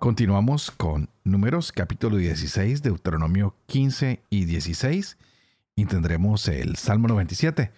Continuamos 0.00 0.70
con 0.70 1.10
Números 1.24 1.72
capítulo 1.72 2.16
16, 2.16 2.80
Deuteronomio 2.80 3.54
15 3.66 4.22
y 4.30 4.46
16 4.46 5.18
y 5.76 5.84
tendremos 5.84 6.48
el 6.48 6.76
Salmo 6.76 7.06
97. 7.06 7.70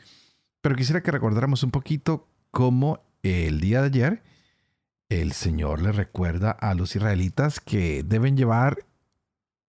Pero 0.60 0.76
quisiera 0.76 1.02
que 1.02 1.10
recordáramos 1.10 1.64
un 1.64 1.72
poquito 1.72 2.28
cómo 2.52 3.00
el 3.24 3.60
día 3.60 3.80
de 3.80 3.86
ayer 3.86 4.22
el 5.08 5.32
Señor 5.32 5.82
le 5.82 5.90
recuerda 5.90 6.52
a 6.52 6.74
los 6.74 6.94
israelitas 6.94 7.58
que 7.58 8.04
deben 8.04 8.36
llevar 8.36 8.86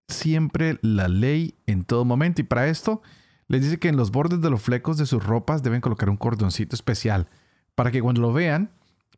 siempre 0.07 0.77
la 0.83 1.07
ley 1.07 1.55
en 1.65 1.83
todo 1.83 2.05
momento 2.05 2.41
y 2.41 2.45
para 2.45 2.67
esto 2.67 3.01
les 3.47 3.63
dice 3.63 3.79
que 3.79 3.87
en 3.87 3.97
los 3.97 4.11
bordes 4.11 4.41
de 4.41 4.51
los 4.51 4.61
flecos 4.61 4.99
de 4.99 5.07
sus 5.07 5.23
ropas 5.25 5.63
deben 5.63 5.81
colocar 5.81 6.07
un 6.07 6.17
cordoncito 6.17 6.75
especial 6.75 7.29
para 7.73 7.89
que 7.89 8.03
cuando 8.03 8.21
lo 8.21 8.31
vean 8.31 8.69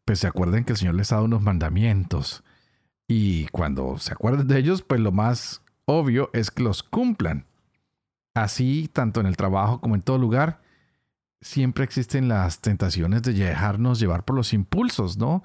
pues 0.05 0.19
se 0.19 0.27
acuerden 0.27 0.63
que 0.63 0.71
el 0.71 0.77
Señor 0.77 0.95
les 0.95 1.11
ha 1.11 1.15
dado 1.15 1.25
unos 1.25 1.41
mandamientos 1.41 2.41
y 3.07 3.47
cuando 3.47 3.97
se 3.97 4.13
acuerden 4.13 4.47
de 4.47 4.57
ellos, 4.57 4.81
pues 4.81 4.99
lo 4.99 5.11
más 5.11 5.61
obvio 5.85 6.29
es 6.33 6.51
que 6.51 6.63
los 6.63 6.83
cumplan. 6.83 7.45
Así, 8.33 8.89
tanto 8.91 9.19
en 9.21 9.27
el 9.27 9.37
trabajo 9.37 9.79
como 9.79 9.95
en 9.95 10.01
todo 10.01 10.17
lugar, 10.17 10.61
siempre 11.41 11.83
existen 11.83 12.27
las 12.27 12.59
tentaciones 12.59 13.21
de 13.21 13.33
dejarnos 13.33 13.99
llevar 13.99 14.25
por 14.25 14.35
los 14.35 14.51
impulsos, 14.53 15.17
¿no? 15.17 15.43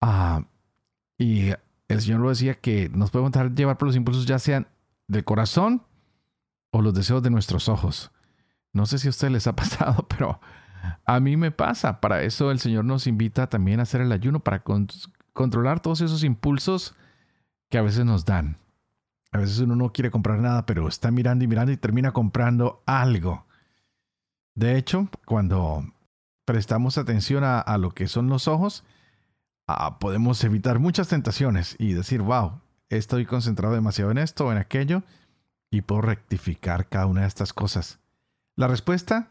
Ah, 0.00 0.44
y 1.18 1.50
el 1.88 2.00
Señor 2.00 2.20
lo 2.20 2.30
decía 2.30 2.54
que 2.54 2.88
nos 2.88 3.10
podemos 3.10 3.32
dejar 3.32 3.52
llevar 3.52 3.76
por 3.76 3.86
los 3.86 3.96
impulsos 3.96 4.26
ya 4.26 4.38
sean 4.38 4.66
del 5.06 5.24
corazón 5.24 5.82
o 6.72 6.80
los 6.82 6.94
deseos 6.94 7.22
de 7.22 7.30
nuestros 7.30 7.68
ojos. 7.68 8.10
No 8.72 8.86
sé 8.86 8.98
si 8.98 9.08
a 9.08 9.10
ustedes 9.10 9.32
les 9.32 9.46
ha 9.46 9.54
pasado, 9.56 10.06
pero 10.08 10.40
a 11.04 11.20
mí 11.20 11.36
me 11.36 11.50
pasa. 11.50 12.00
Para 12.00 12.22
eso 12.22 12.50
el 12.50 12.58
Señor 12.58 12.84
nos 12.84 13.06
invita 13.06 13.48
también 13.48 13.80
a 13.80 13.82
hacer 13.82 14.00
el 14.00 14.12
ayuno 14.12 14.40
para 14.40 14.62
controlar 15.32 15.80
todos 15.80 16.00
esos 16.00 16.24
impulsos 16.24 16.94
que 17.68 17.78
a 17.78 17.82
veces 17.82 18.04
nos 18.04 18.24
dan. 18.24 18.58
A 19.32 19.38
veces 19.38 19.60
uno 19.60 19.76
no 19.76 19.92
quiere 19.92 20.10
comprar 20.10 20.38
nada, 20.40 20.66
pero 20.66 20.88
está 20.88 21.10
mirando 21.10 21.44
y 21.44 21.48
mirando 21.48 21.72
y 21.72 21.76
termina 21.76 22.12
comprando 22.12 22.82
algo. 22.86 23.46
De 24.54 24.76
hecho, 24.76 25.08
cuando 25.24 25.84
prestamos 26.44 26.98
atención 26.98 27.44
a, 27.44 27.78
lo 27.78 27.92
que 27.92 28.08
son 28.08 28.28
los 28.28 28.48
ojos, 28.48 28.84
ah, 29.68 29.98
podemos 30.00 30.42
evitar 30.42 30.80
muchas 30.80 31.08
tentaciones 31.08 31.76
y 31.78 31.92
decir, 31.92 32.22
wow, 32.22 32.60
estoy 32.88 33.24
concentrado 33.24 33.74
demasiado 33.74 34.10
en 34.10 34.18
esto 34.18 34.46
o 34.46 34.52
en 34.52 34.58
aquello 34.58 35.04
y 35.70 35.82
puedo 35.82 36.02
rectificar 36.02 36.88
cada 36.88 37.06
una 37.06 37.22
de 37.22 37.28
estas 37.28 37.52
cosas. 37.52 38.00
La 38.56 38.66
respuesta 38.66 39.30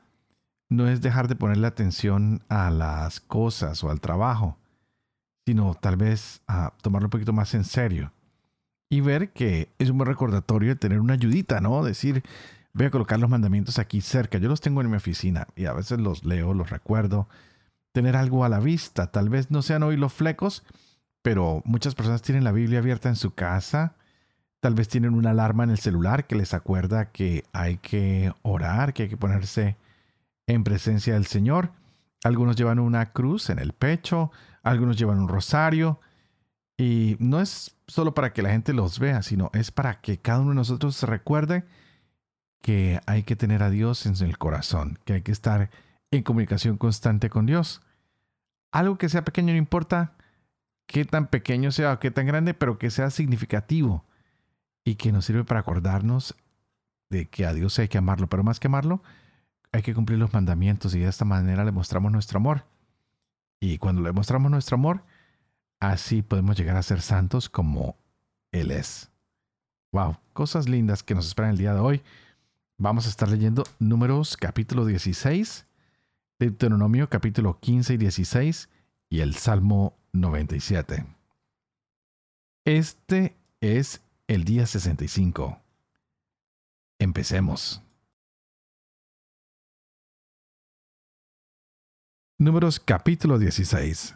no 0.69 0.87
es 0.87 1.01
dejar 1.01 1.27
de 1.27 1.35
ponerle 1.35 1.67
atención 1.67 2.43
a 2.47 2.69
las 2.69 3.19
cosas 3.19 3.83
o 3.83 3.89
al 3.89 3.99
trabajo, 3.99 4.57
sino 5.49 5.73
tal 5.73 5.97
vez 5.97 6.41
a 6.45 6.73
tomarlo 6.83 7.07
un 7.07 7.09
poquito 7.09 7.33
más 7.33 7.55
en 7.55 7.63
serio. 7.63 8.11
Y 8.87 9.01
ver 9.01 9.31
que 9.31 9.69
es 9.79 9.89
un 9.89 9.97
buen 9.97 10.07
recordatorio 10.07 10.69
de 10.69 10.75
tener 10.75 10.99
una 10.99 11.15
ayudita, 11.15 11.59
¿no? 11.59 11.83
Decir, 11.83 12.21
voy 12.73 12.85
a 12.85 12.91
colocar 12.91 13.19
los 13.19 13.31
mandamientos 13.31 13.79
aquí 13.79 13.99
cerca, 14.01 14.37
yo 14.37 14.47
los 14.47 14.61
tengo 14.61 14.81
en 14.81 14.91
mi 14.91 14.97
oficina 14.97 15.47
y 15.55 15.65
a 15.65 15.73
veces 15.73 15.99
los 15.99 16.23
leo, 16.23 16.53
los 16.53 16.69
recuerdo, 16.69 17.27
tener 17.93 18.15
algo 18.15 18.45
a 18.45 18.49
la 18.49 18.59
vista, 18.59 19.07
tal 19.07 19.29
vez 19.29 19.49
no 19.49 19.63
sean 19.63 19.81
hoy 19.81 19.97
los 19.97 20.13
flecos, 20.13 20.63
pero 21.23 21.63
muchas 21.65 21.95
personas 21.95 22.21
tienen 22.21 22.43
la 22.43 22.51
Biblia 22.51 22.77
abierta 22.77 23.09
en 23.09 23.15
su 23.15 23.33
casa, 23.33 23.95
tal 24.59 24.75
vez 24.75 24.87
tienen 24.87 25.15
una 25.15 25.31
alarma 25.31 25.63
en 25.63 25.71
el 25.71 25.79
celular 25.79 26.27
que 26.27 26.35
les 26.35 26.53
acuerda 26.53 27.05
que 27.05 27.43
hay 27.53 27.77
que 27.77 28.31
orar, 28.43 28.93
que 28.93 29.03
hay 29.03 29.09
que 29.09 29.17
ponerse 29.17 29.77
en 30.45 30.63
presencia 30.63 31.15
del 31.15 31.25
Señor. 31.25 31.71
Algunos 32.23 32.55
llevan 32.55 32.79
una 32.79 33.11
cruz 33.11 33.49
en 33.49 33.59
el 33.59 33.73
pecho, 33.73 34.31
algunos 34.63 34.97
llevan 34.97 35.19
un 35.19 35.27
rosario 35.27 35.99
y 36.77 37.17
no 37.19 37.41
es 37.41 37.75
solo 37.87 38.13
para 38.13 38.33
que 38.33 38.41
la 38.41 38.51
gente 38.51 38.73
los 38.73 38.99
vea, 38.99 39.21
sino 39.23 39.49
es 39.53 39.71
para 39.71 40.01
que 40.01 40.19
cada 40.19 40.39
uno 40.39 40.49
de 40.49 40.55
nosotros 40.55 40.95
se 40.95 41.05
recuerde 41.05 41.65
que 42.61 42.99
hay 43.05 43.23
que 43.23 43.35
tener 43.35 43.63
a 43.63 43.69
Dios 43.69 44.05
en 44.05 44.15
el 44.25 44.37
corazón, 44.37 44.99
que 45.05 45.13
hay 45.13 45.21
que 45.21 45.31
estar 45.31 45.69
en 46.11 46.23
comunicación 46.23 46.77
constante 46.77 47.29
con 47.29 47.45
Dios. 47.45 47.81
Algo 48.71 48.97
que 48.97 49.09
sea 49.09 49.23
pequeño 49.25 49.53
no 49.53 49.57
importa 49.57 50.13
qué 50.85 51.05
tan 51.05 51.27
pequeño 51.27 51.71
sea 51.71 51.93
o 51.93 51.99
qué 51.99 52.11
tan 52.11 52.25
grande, 52.25 52.53
pero 52.53 52.77
que 52.77 52.91
sea 52.91 53.09
significativo 53.09 54.05
y 54.83 54.95
que 54.95 55.11
nos 55.11 55.25
sirve 55.25 55.43
para 55.43 55.61
acordarnos 55.61 56.35
de 57.09 57.27
que 57.27 57.45
a 57.45 57.53
Dios 57.53 57.77
hay 57.79 57.87
que 57.87 57.97
amarlo, 57.97 58.27
pero 58.27 58.43
más 58.43 58.59
que 58.59 58.67
amarlo, 58.67 59.01
hay 59.71 59.81
que 59.81 59.93
cumplir 59.93 60.19
los 60.19 60.33
mandamientos 60.33 60.95
y 60.95 60.99
de 60.99 61.07
esta 61.07 61.25
manera 61.25 61.63
le 61.63 61.71
mostramos 61.71 62.11
nuestro 62.11 62.37
amor. 62.37 62.65
Y 63.59 63.77
cuando 63.77 64.01
le 64.01 64.11
mostramos 64.11 64.49
nuestro 64.49 64.75
amor, 64.75 65.03
así 65.79 66.21
podemos 66.21 66.57
llegar 66.57 66.77
a 66.77 66.83
ser 66.83 67.01
santos 67.01 67.49
como 67.49 67.97
Él 68.51 68.71
es. 68.71 69.11
Wow, 69.91 70.17
cosas 70.33 70.69
lindas 70.69 71.03
que 71.03 71.15
nos 71.15 71.27
esperan 71.27 71.51
el 71.51 71.57
día 71.57 71.73
de 71.73 71.79
hoy. 71.79 72.01
Vamos 72.77 73.05
a 73.05 73.09
estar 73.09 73.27
leyendo 73.27 73.63
Números 73.79 74.37
capítulo 74.37 74.85
16, 74.85 75.65
Deuteronomio 76.39 77.09
capítulo 77.09 77.59
15 77.59 77.95
y 77.95 77.97
16 77.97 78.69
y 79.09 79.19
el 79.19 79.35
Salmo 79.35 79.97
97. 80.13 81.05
Este 82.65 83.35
es 83.61 84.01
el 84.27 84.45
día 84.45 84.65
65. 84.65 85.59
Empecemos. 86.99 87.81
Números 92.41 92.79
capítulo 92.79 93.37
16. 93.37 94.15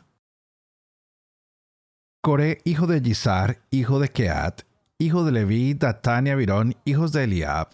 Coré, 2.22 2.60
hijo 2.64 2.88
de 2.88 3.02
Gizar, 3.02 3.60
hijo 3.70 4.00
de 4.00 4.08
Keat, 4.08 4.62
hijo 4.98 5.26
de 5.26 5.34
Leví, 5.34 5.74
Datán 5.74 6.28
y 6.28 6.30
Abirón, 6.30 6.78
hijos 6.86 7.12
de 7.12 7.26
Eliab, 7.26 7.72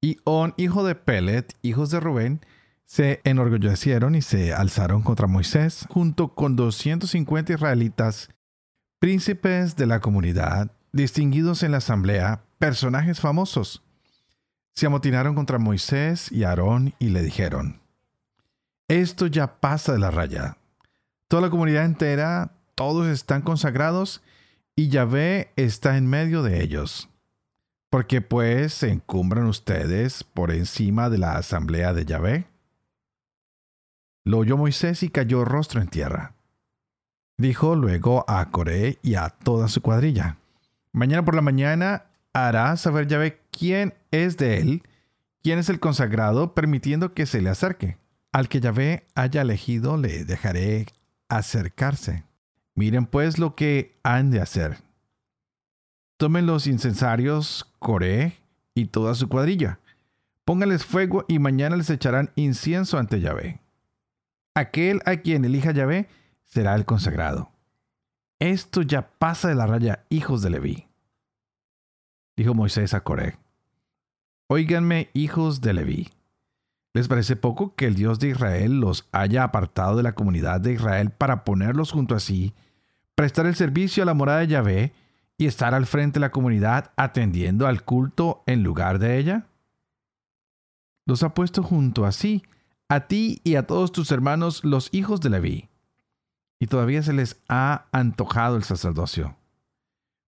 y 0.00 0.16
On, 0.24 0.52
hijo 0.56 0.82
de 0.82 0.96
Pelet, 0.96 1.54
hijos 1.62 1.90
de 1.92 2.00
Rubén, 2.00 2.40
se 2.86 3.20
enorgullecieron 3.22 4.16
y 4.16 4.20
se 4.20 4.52
alzaron 4.52 5.02
contra 5.02 5.28
Moisés, 5.28 5.86
junto 5.88 6.34
con 6.34 6.56
250 6.56 7.52
israelitas, 7.52 8.30
príncipes 8.98 9.76
de 9.76 9.86
la 9.86 10.00
comunidad, 10.00 10.72
distinguidos 10.90 11.62
en 11.62 11.70
la 11.70 11.78
asamblea, 11.78 12.42
personajes 12.58 13.20
famosos. 13.20 13.84
Se 14.74 14.86
amotinaron 14.86 15.36
contra 15.36 15.60
Moisés 15.60 16.32
y 16.32 16.42
Aarón 16.42 16.94
y 16.98 17.10
le 17.10 17.22
dijeron, 17.22 17.77
esto 18.88 19.26
ya 19.26 19.60
pasa 19.60 19.92
de 19.92 19.98
la 19.98 20.10
raya. 20.10 20.56
Toda 21.28 21.42
la 21.42 21.50
comunidad 21.50 21.84
entera, 21.84 22.52
todos 22.74 23.06
están 23.06 23.42
consagrados 23.42 24.22
y 24.74 24.88
Yahvé 24.88 25.52
está 25.56 25.98
en 25.98 26.06
medio 26.06 26.42
de 26.42 26.62
ellos. 26.62 27.10
Porque 27.90 28.20
pues 28.20 28.72
se 28.72 28.90
encumbran 28.90 29.46
ustedes 29.46 30.24
por 30.24 30.50
encima 30.50 31.10
de 31.10 31.18
la 31.18 31.36
asamblea 31.36 31.92
de 31.92 32.04
Yahvé. 32.06 32.46
Lo 34.24 34.38
oyó 34.38 34.56
Moisés 34.56 35.02
y 35.02 35.10
cayó 35.10 35.44
rostro 35.44 35.80
en 35.80 35.88
tierra. 35.88 36.34
Dijo 37.36 37.76
luego 37.76 38.24
a 38.26 38.50
Coré 38.50 38.98
y 39.02 39.14
a 39.14 39.28
toda 39.28 39.68
su 39.68 39.80
cuadrilla. 39.80 40.38
Mañana 40.92 41.24
por 41.24 41.34
la 41.34 41.42
mañana 41.42 42.06
hará 42.32 42.76
saber 42.76 43.06
Yahvé 43.06 43.40
quién 43.50 43.94
es 44.10 44.36
de 44.36 44.58
él, 44.58 44.82
quién 45.42 45.58
es 45.58 45.68
el 45.68 45.78
consagrado, 45.80 46.54
permitiendo 46.54 47.14
que 47.14 47.26
se 47.26 47.40
le 47.40 47.50
acerque. 47.50 47.98
Al 48.32 48.48
que 48.48 48.60
Yahvé 48.60 49.06
haya 49.14 49.42
elegido 49.42 49.96
le 49.96 50.24
dejaré 50.24 50.86
acercarse. 51.28 52.24
Miren 52.74 53.06
pues 53.06 53.38
lo 53.38 53.54
que 53.54 53.98
han 54.02 54.30
de 54.30 54.40
hacer. 54.40 54.78
Tomen 56.16 56.46
los 56.46 56.66
incensarios, 56.66 57.72
Coré 57.78 58.38
y 58.74 58.86
toda 58.86 59.14
su 59.14 59.28
cuadrilla. 59.28 59.80
Pónganles 60.44 60.84
fuego 60.84 61.24
y 61.28 61.38
mañana 61.38 61.76
les 61.76 61.90
echarán 61.90 62.30
incienso 62.34 62.98
ante 62.98 63.20
Yahvé. 63.20 63.60
Aquel 64.54 65.00
a 65.04 65.16
quien 65.18 65.44
elija 65.44 65.72
Yahvé 65.72 66.08
será 66.44 66.74
el 66.74 66.84
consagrado. 66.84 67.52
Esto 68.40 68.82
ya 68.82 69.10
pasa 69.18 69.48
de 69.48 69.54
la 69.56 69.66
raya, 69.66 70.04
hijos 70.10 70.42
de 70.42 70.50
Leví. 70.50 70.86
Dijo 72.36 72.54
Moisés 72.54 72.94
a 72.94 73.02
Coré. 73.02 73.36
Óiganme, 74.46 75.10
hijos 75.12 75.60
de 75.60 75.74
Leví. 75.74 76.08
¿Les 76.98 77.06
parece 77.06 77.36
poco 77.36 77.76
que 77.76 77.86
el 77.86 77.94
Dios 77.94 78.18
de 78.18 78.30
Israel 78.30 78.80
los 78.80 79.06
haya 79.12 79.44
apartado 79.44 79.96
de 79.96 80.02
la 80.02 80.16
comunidad 80.16 80.60
de 80.60 80.72
Israel 80.72 81.10
para 81.10 81.44
ponerlos 81.44 81.92
junto 81.92 82.16
a 82.16 82.18
sí, 82.18 82.54
prestar 83.14 83.46
el 83.46 83.54
servicio 83.54 84.02
a 84.02 84.06
la 84.06 84.14
morada 84.14 84.40
de 84.40 84.48
Yahvé 84.48 84.92
y 85.36 85.46
estar 85.46 85.74
al 85.74 85.86
frente 85.86 86.18
de 86.18 86.22
la 86.22 86.32
comunidad 86.32 86.90
atendiendo 86.96 87.68
al 87.68 87.84
culto 87.84 88.42
en 88.46 88.64
lugar 88.64 88.98
de 88.98 89.16
ella? 89.16 89.46
Los 91.06 91.22
ha 91.22 91.34
puesto 91.34 91.62
junto 91.62 92.04
a 92.04 92.10
sí, 92.10 92.42
a 92.88 93.06
ti 93.06 93.40
y 93.44 93.54
a 93.54 93.64
todos 93.64 93.92
tus 93.92 94.10
hermanos, 94.10 94.64
los 94.64 94.88
hijos 94.90 95.20
de 95.20 95.30
Leví. 95.30 95.68
Y 96.58 96.66
todavía 96.66 97.04
se 97.04 97.12
les 97.12 97.40
ha 97.48 97.86
antojado 97.92 98.56
el 98.56 98.64
sacerdocio. 98.64 99.36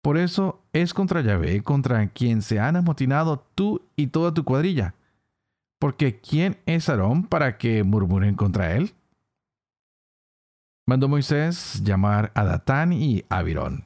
Por 0.01 0.17
eso 0.17 0.63
es 0.71 0.93
contra 0.93 1.19
Yahvé 1.19 1.61
contra 1.61 2.07
quien 2.07 2.41
se 2.41 2.61
han 2.61 2.77
amotinado 2.77 3.45
tú 3.53 3.81
y 3.97 4.07
toda 4.07 4.33
tu 4.33 4.45
cuadrilla. 4.45 4.95
Porque 5.83 6.21
¿quién 6.21 6.61
es 6.65 6.87
Aarón 6.87 7.25
para 7.25 7.57
que 7.57 7.83
murmuren 7.83 8.35
contra 8.35 8.77
él? 8.77 8.93
Mandó 10.87 11.09
Moisés 11.09 11.83
llamar 11.83 12.31
a 12.35 12.45
Datán 12.45 12.93
y 12.93 13.25
Abirón, 13.27 13.83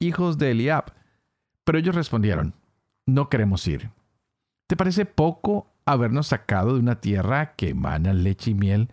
hijos 0.00 0.38
de 0.38 0.50
Eliab. 0.50 0.86
Pero 1.62 1.78
ellos 1.78 1.94
respondieron, 1.94 2.54
no 3.06 3.28
queremos 3.28 3.64
ir. 3.68 3.92
¿Te 4.66 4.76
parece 4.76 5.06
poco 5.06 5.72
habernos 5.84 6.26
sacado 6.26 6.74
de 6.74 6.80
una 6.80 7.00
tierra 7.00 7.54
que 7.54 7.68
emana 7.68 8.12
leche 8.12 8.50
y 8.50 8.54
miel 8.54 8.90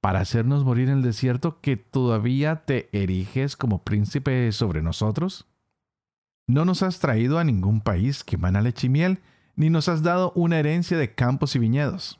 para 0.00 0.18
hacernos 0.18 0.64
morir 0.64 0.88
en 0.88 0.96
el 0.96 1.02
desierto 1.02 1.60
que 1.60 1.76
todavía 1.76 2.64
te 2.64 2.88
eriges 2.90 3.56
como 3.56 3.84
príncipe 3.84 4.50
sobre 4.50 4.82
nosotros? 4.82 5.46
No 6.48 6.64
nos 6.64 6.82
has 6.82 6.98
traído 6.98 7.38
a 7.38 7.44
ningún 7.44 7.80
país 7.80 8.24
que 8.24 8.34
emana 8.34 8.60
leche 8.60 8.88
y 8.88 8.90
miel, 8.90 9.20
ni 9.62 9.70
nos 9.70 9.88
has 9.88 10.02
dado 10.02 10.32
una 10.34 10.58
herencia 10.58 10.98
de 10.98 11.14
campos 11.14 11.54
y 11.54 11.60
viñedos. 11.60 12.18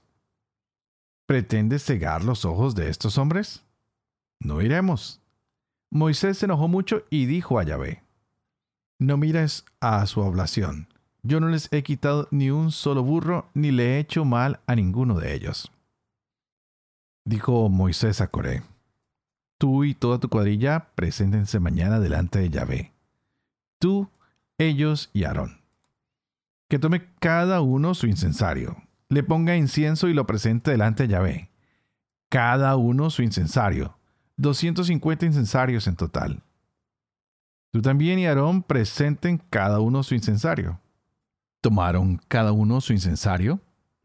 ¿Pretendes 1.26 1.84
cegar 1.84 2.22
los 2.22 2.44
ojos 2.44 2.76
de 2.76 2.88
estos 2.88 3.18
hombres? 3.18 3.64
No 4.38 4.62
iremos. 4.62 5.20
Moisés 5.90 6.38
se 6.38 6.44
enojó 6.44 6.68
mucho 6.68 7.02
y 7.10 7.26
dijo 7.26 7.58
a 7.58 7.64
Yahvé, 7.64 8.04
No 9.00 9.16
mires 9.16 9.64
a 9.80 10.06
su 10.06 10.20
oblación. 10.20 10.86
Yo 11.24 11.40
no 11.40 11.48
les 11.48 11.68
he 11.72 11.82
quitado 11.82 12.28
ni 12.30 12.52
un 12.52 12.70
solo 12.70 13.02
burro, 13.02 13.50
ni 13.54 13.72
le 13.72 13.96
he 13.96 13.98
hecho 13.98 14.24
mal 14.24 14.60
a 14.68 14.76
ninguno 14.76 15.18
de 15.18 15.34
ellos. 15.34 15.72
Dijo 17.24 17.68
Moisés 17.68 18.20
a 18.20 18.28
Coré, 18.28 18.62
Tú 19.58 19.82
y 19.82 19.94
toda 19.94 20.20
tu 20.20 20.28
cuadrilla 20.28 20.90
preséntense 20.94 21.58
mañana 21.58 21.98
delante 21.98 22.38
de 22.38 22.50
Yahvé. 22.50 22.92
Tú, 23.80 24.08
ellos 24.58 25.10
y 25.12 25.24
Aarón. 25.24 25.61
Que 26.72 26.78
tome 26.78 27.06
cada 27.20 27.60
uno 27.60 27.92
su 27.92 28.06
incensario, 28.06 28.82
le 29.10 29.22
ponga 29.22 29.58
incienso 29.58 30.08
y 30.08 30.14
lo 30.14 30.26
presente 30.26 30.70
delante 30.70 31.02
de 31.02 31.10
Yahvé. 31.10 31.50
Cada 32.30 32.76
uno 32.76 33.10
su 33.10 33.22
incensario 33.22 33.98
250 34.38 35.26
incensarios 35.26 35.86
en 35.86 35.96
total. 35.96 36.42
Tú 37.72 37.82
también 37.82 38.18
y 38.18 38.26
Aarón 38.26 38.62
presenten 38.62 39.36
cada 39.50 39.80
uno 39.80 40.02
su 40.02 40.14
incensario. 40.14 40.80
Tomaron 41.60 42.18
cada 42.26 42.52
uno 42.52 42.80
su 42.80 42.94
incensario, 42.94 43.60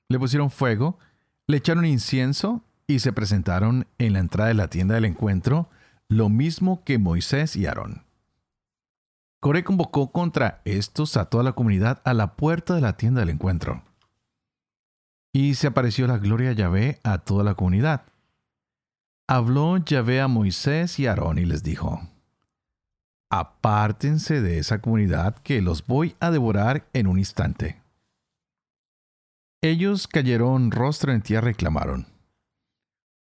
le 0.09 0.19
pusieron 0.19 0.51
fuego, 0.51 0.99
le 1.47 1.55
echaron 1.55 1.85
incienso 1.85 2.65
y 2.85 2.99
se 2.99 3.13
presentaron 3.13 3.87
en 3.97 4.11
la 4.11 4.19
entrada 4.19 4.49
de 4.49 4.55
la 4.55 4.67
tienda 4.67 4.95
del 4.95 5.05
encuentro, 5.05 5.69
lo 6.09 6.27
mismo 6.27 6.83
que 6.83 6.97
Moisés 6.97 7.55
y 7.55 7.65
Aarón. 7.65 8.06
Coré 9.39 9.63
convocó 9.63 10.11
contra 10.11 10.61
estos 10.65 11.17
a 11.17 11.25
toda 11.25 11.43
la 11.43 11.53
comunidad 11.53 12.01
a 12.05 12.13
la 12.13 12.35
puerta 12.35 12.75
de 12.75 12.81
la 12.81 12.97
tienda 12.97 13.21
del 13.21 13.29
encuentro. 13.29 13.83
Y 15.33 15.55
se 15.55 15.67
apareció 15.67 16.07
la 16.07 16.17
gloria 16.17 16.49
de 16.49 16.55
Yahvé 16.55 16.99
a 17.03 17.19
toda 17.19 17.43
la 17.43 17.53
comunidad 17.53 18.05
Habló 19.29 19.75
Yahvé 19.75 20.21
a 20.21 20.29
Moisés 20.29 20.99
y 20.99 21.05
Aarón 21.05 21.37
y 21.37 21.43
les 21.43 21.61
dijo, 21.61 21.99
Apártense 23.29 24.39
de 24.41 24.57
esa 24.57 24.79
comunidad 24.79 25.35
que 25.39 25.61
los 25.61 25.85
voy 25.85 26.15
a 26.21 26.31
devorar 26.31 26.87
en 26.93 27.07
un 27.07 27.19
instante. 27.19 27.81
Ellos 29.61 30.07
cayeron 30.07 30.71
rostro 30.71 31.11
en 31.11 31.21
tierra 31.21 31.51
y 31.51 31.55
clamaron, 31.55 32.07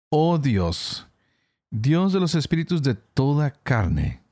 Oh 0.09 0.39
Dios, 0.39 1.09
Dios 1.69 2.13
de 2.13 2.21
los 2.21 2.37
espíritus 2.37 2.81
de 2.85 2.95
toda 2.95 3.51
carne, 3.51 4.23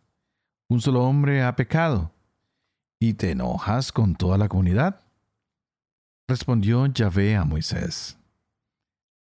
un 0.69 0.81
solo 0.81 1.05
hombre 1.05 1.43
ha 1.43 1.55
pecado, 1.57 2.13
¿y 3.01 3.15
te 3.15 3.31
enojas 3.31 3.93
con 3.93 4.15
toda 4.15 4.39
la 4.39 4.49
comunidad? 4.49 5.01
Respondió 6.29 6.87
Yahvé 6.87 7.37
a 7.37 7.45
Moisés, 7.45 8.19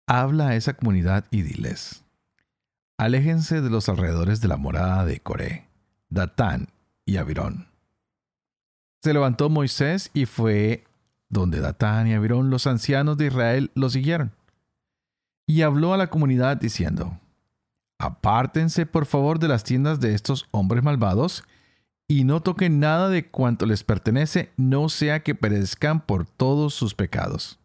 Habla 0.07 0.49
a 0.49 0.55
esa 0.55 0.73
comunidad 0.73 1.25
y 1.31 1.41
diles, 1.41 2.03
Aléjense 2.97 3.61
de 3.61 3.69
los 3.69 3.89
alrededores 3.89 4.41
de 4.41 4.47
la 4.47 4.57
morada 4.57 5.05
de 5.05 5.19
Coré, 5.19 5.67
Datán 6.09 6.67
y 7.05 7.17
Abirón. 7.17 7.67
Se 9.01 9.13
levantó 9.13 9.49
Moisés 9.49 10.11
y 10.13 10.27
fue 10.27 10.83
donde 11.29 11.61
Datán 11.61 12.07
y 12.07 12.13
Abirón, 12.13 12.51
los 12.51 12.67
ancianos 12.67 13.17
de 13.17 13.27
Israel, 13.27 13.71
lo 13.73 13.89
siguieron. 13.89 14.33
Y 15.47 15.63
habló 15.63 15.93
a 15.93 15.97
la 15.97 16.11
comunidad 16.11 16.57
diciendo, 16.57 17.19
Apártense 18.01 18.87
por 18.87 19.05
favor 19.05 19.37
de 19.37 19.47
las 19.47 19.63
tiendas 19.63 19.99
de 19.99 20.15
estos 20.15 20.47
hombres 20.49 20.83
malvados, 20.83 21.43
y 22.07 22.23
no 22.23 22.41
toquen 22.41 22.79
nada 22.79 23.09
de 23.09 23.29
cuanto 23.29 23.67
les 23.67 23.83
pertenece, 23.83 24.51
no 24.57 24.89
sea 24.89 25.21
que 25.21 25.35
perezcan 25.35 26.03
por 26.03 26.25
todos 26.25 26.73
sus 26.73 26.95
pecados. 26.95 27.59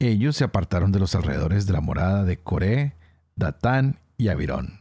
Ellos 0.00 0.36
se 0.36 0.42
apartaron 0.42 0.90
de 0.90 0.98
los 0.98 1.14
alrededores 1.14 1.64
de 1.66 1.74
la 1.74 1.80
morada 1.80 2.24
de 2.24 2.38
Coré, 2.38 2.96
Datán 3.36 4.00
y 4.18 4.30
Abirón. 4.30 4.80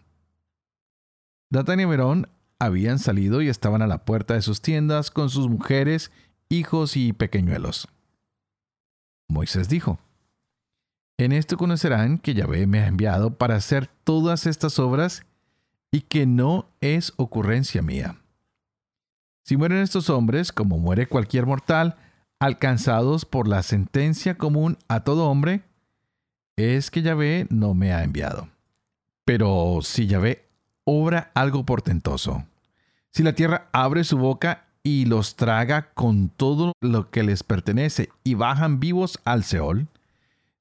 Datán 1.52 1.80
y 1.80 1.84
Abirón 1.84 2.28
habían 2.58 2.98
salido 2.98 3.44
y 3.44 3.50
estaban 3.50 3.84
a 3.84 3.88
la 3.88 4.04
puerta 4.04 4.34
de 4.34 4.42
sus 4.42 4.64
tiendas 4.64 5.12
con 5.12 5.30
sus 5.30 5.48
mujeres, 5.48 6.12
hijos 6.50 6.98
y 6.98 7.14
pequeñuelos. 7.14 7.88
Moisés 9.30 9.70
dijo, 9.70 10.00
En 11.22 11.34
esto 11.34 11.56
conocerán 11.56 12.18
que 12.18 12.34
Yahvé 12.34 12.66
me 12.66 12.80
ha 12.80 12.88
enviado 12.88 13.36
para 13.36 13.56
hacer 13.56 13.86
todas 14.04 14.48
estas 14.48 14.80
obras 14.80 15.24
y 15.92 16.02
que 16.02 16.26
no 16.26 16.66
es 16.82 17.14
ocurrencia 17.16 17.84
mía. 17.84 18.16
Si 19.44 19.56
mueren 19.56 19.84
estos 19.84 20.10
hombres, 20.10 20.52
como 20.52 20.80
muere 20.80 21.06
cualquier 21.06 21.46
mortal, 21.46 21.96
alcanzados 22.40 23.26
por 23.26 23.48
la 23.48 23.62
sentencia 23.62 24.40
común 24.40 24.80
a 24.88 25.02
todo 25.02 25.30
hombre, 25.30 25.62
es 26.56 26.90
que 26.90 27.04
Yahvé 27.04 27.46
no 27.52 27.76
me 27.76 27.94
ha 27.94 28.04
enviado. 28.04 28.50
Pero 29.24 29.82
si 29.84 30.08
Yahvé 30.08 30.48
obra 30.86 31.30
algo 31.36 31.68
portentoso, 31.68 32.46
si 33.12 33.22
la 33.22 33.34
tierra 33.34 33.70
abre 33.74 34.06
su 34.06 34.18
boca 34.18 34.66
y 34.82 35.06
los 35.06 35.36
traga 35.36 35.92
con 35.94 36.30
todo 36.30 36.74
lo 36.82 37.12
que 37.12 37.22
les 37.22 37.44
pertenece 37.44 38.10
y 38.24 38.34
bajan 38.34 38.80
vivos 38.80 39.20
al 39.24 39.44
Seol, 39.44 39.88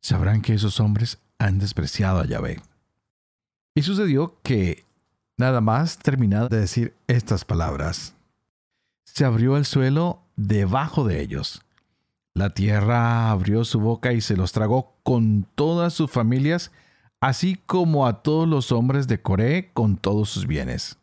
sabrán 0.00 0.42
que 0.42 0.54
esos 0.54 0.80
hombres 0.80 1.18
han 1.38 1.58
despreciado 1.58 2.20
a 2.20 2.26
Yahvé. 2.26 2.60
Y 3.74 3.82
sucedió 3.82 4.36
que, 4.42 4.84
nada 5.36 5.60
más 5.60 5.98
terminado 5.98 6.48
de 6.48 6.60
decir 6.60 6.94
estas 7.06 7.44
palabras, 7.44 8.14
se 9.04 9.24
abrió 9.24 9.56
el 9.56 9.64
suelo 9.64 10.22
debajo 10.36 11.04
de 11.04 11.20
ellos 11.20 11.62
la 12.34 12.50
tierra 12.50 13.30
abrió 13.30 13.64
su 13.64 13.80
boca 13.80 14.12
y 14.12 14.20
se 14.20 14.36
los 14.36 14.52
tragó 14.52 14.94
con 15.02 15.46
todas 15.54 15.92
sus 15.92 16.10
familias, 16.10 16.70
así 17.20 17.56
como 17.66 18.06
a 18.06 18.22
todos 18.22 18.48
los 18.48 18.72
hombres 18.72 19.08
de 19.08 19.20
Coré 19.20 19.70
con 19.72 19.96
todos 19.96 20.30
sus 20.30 20.46
bienes. 20.46 20.98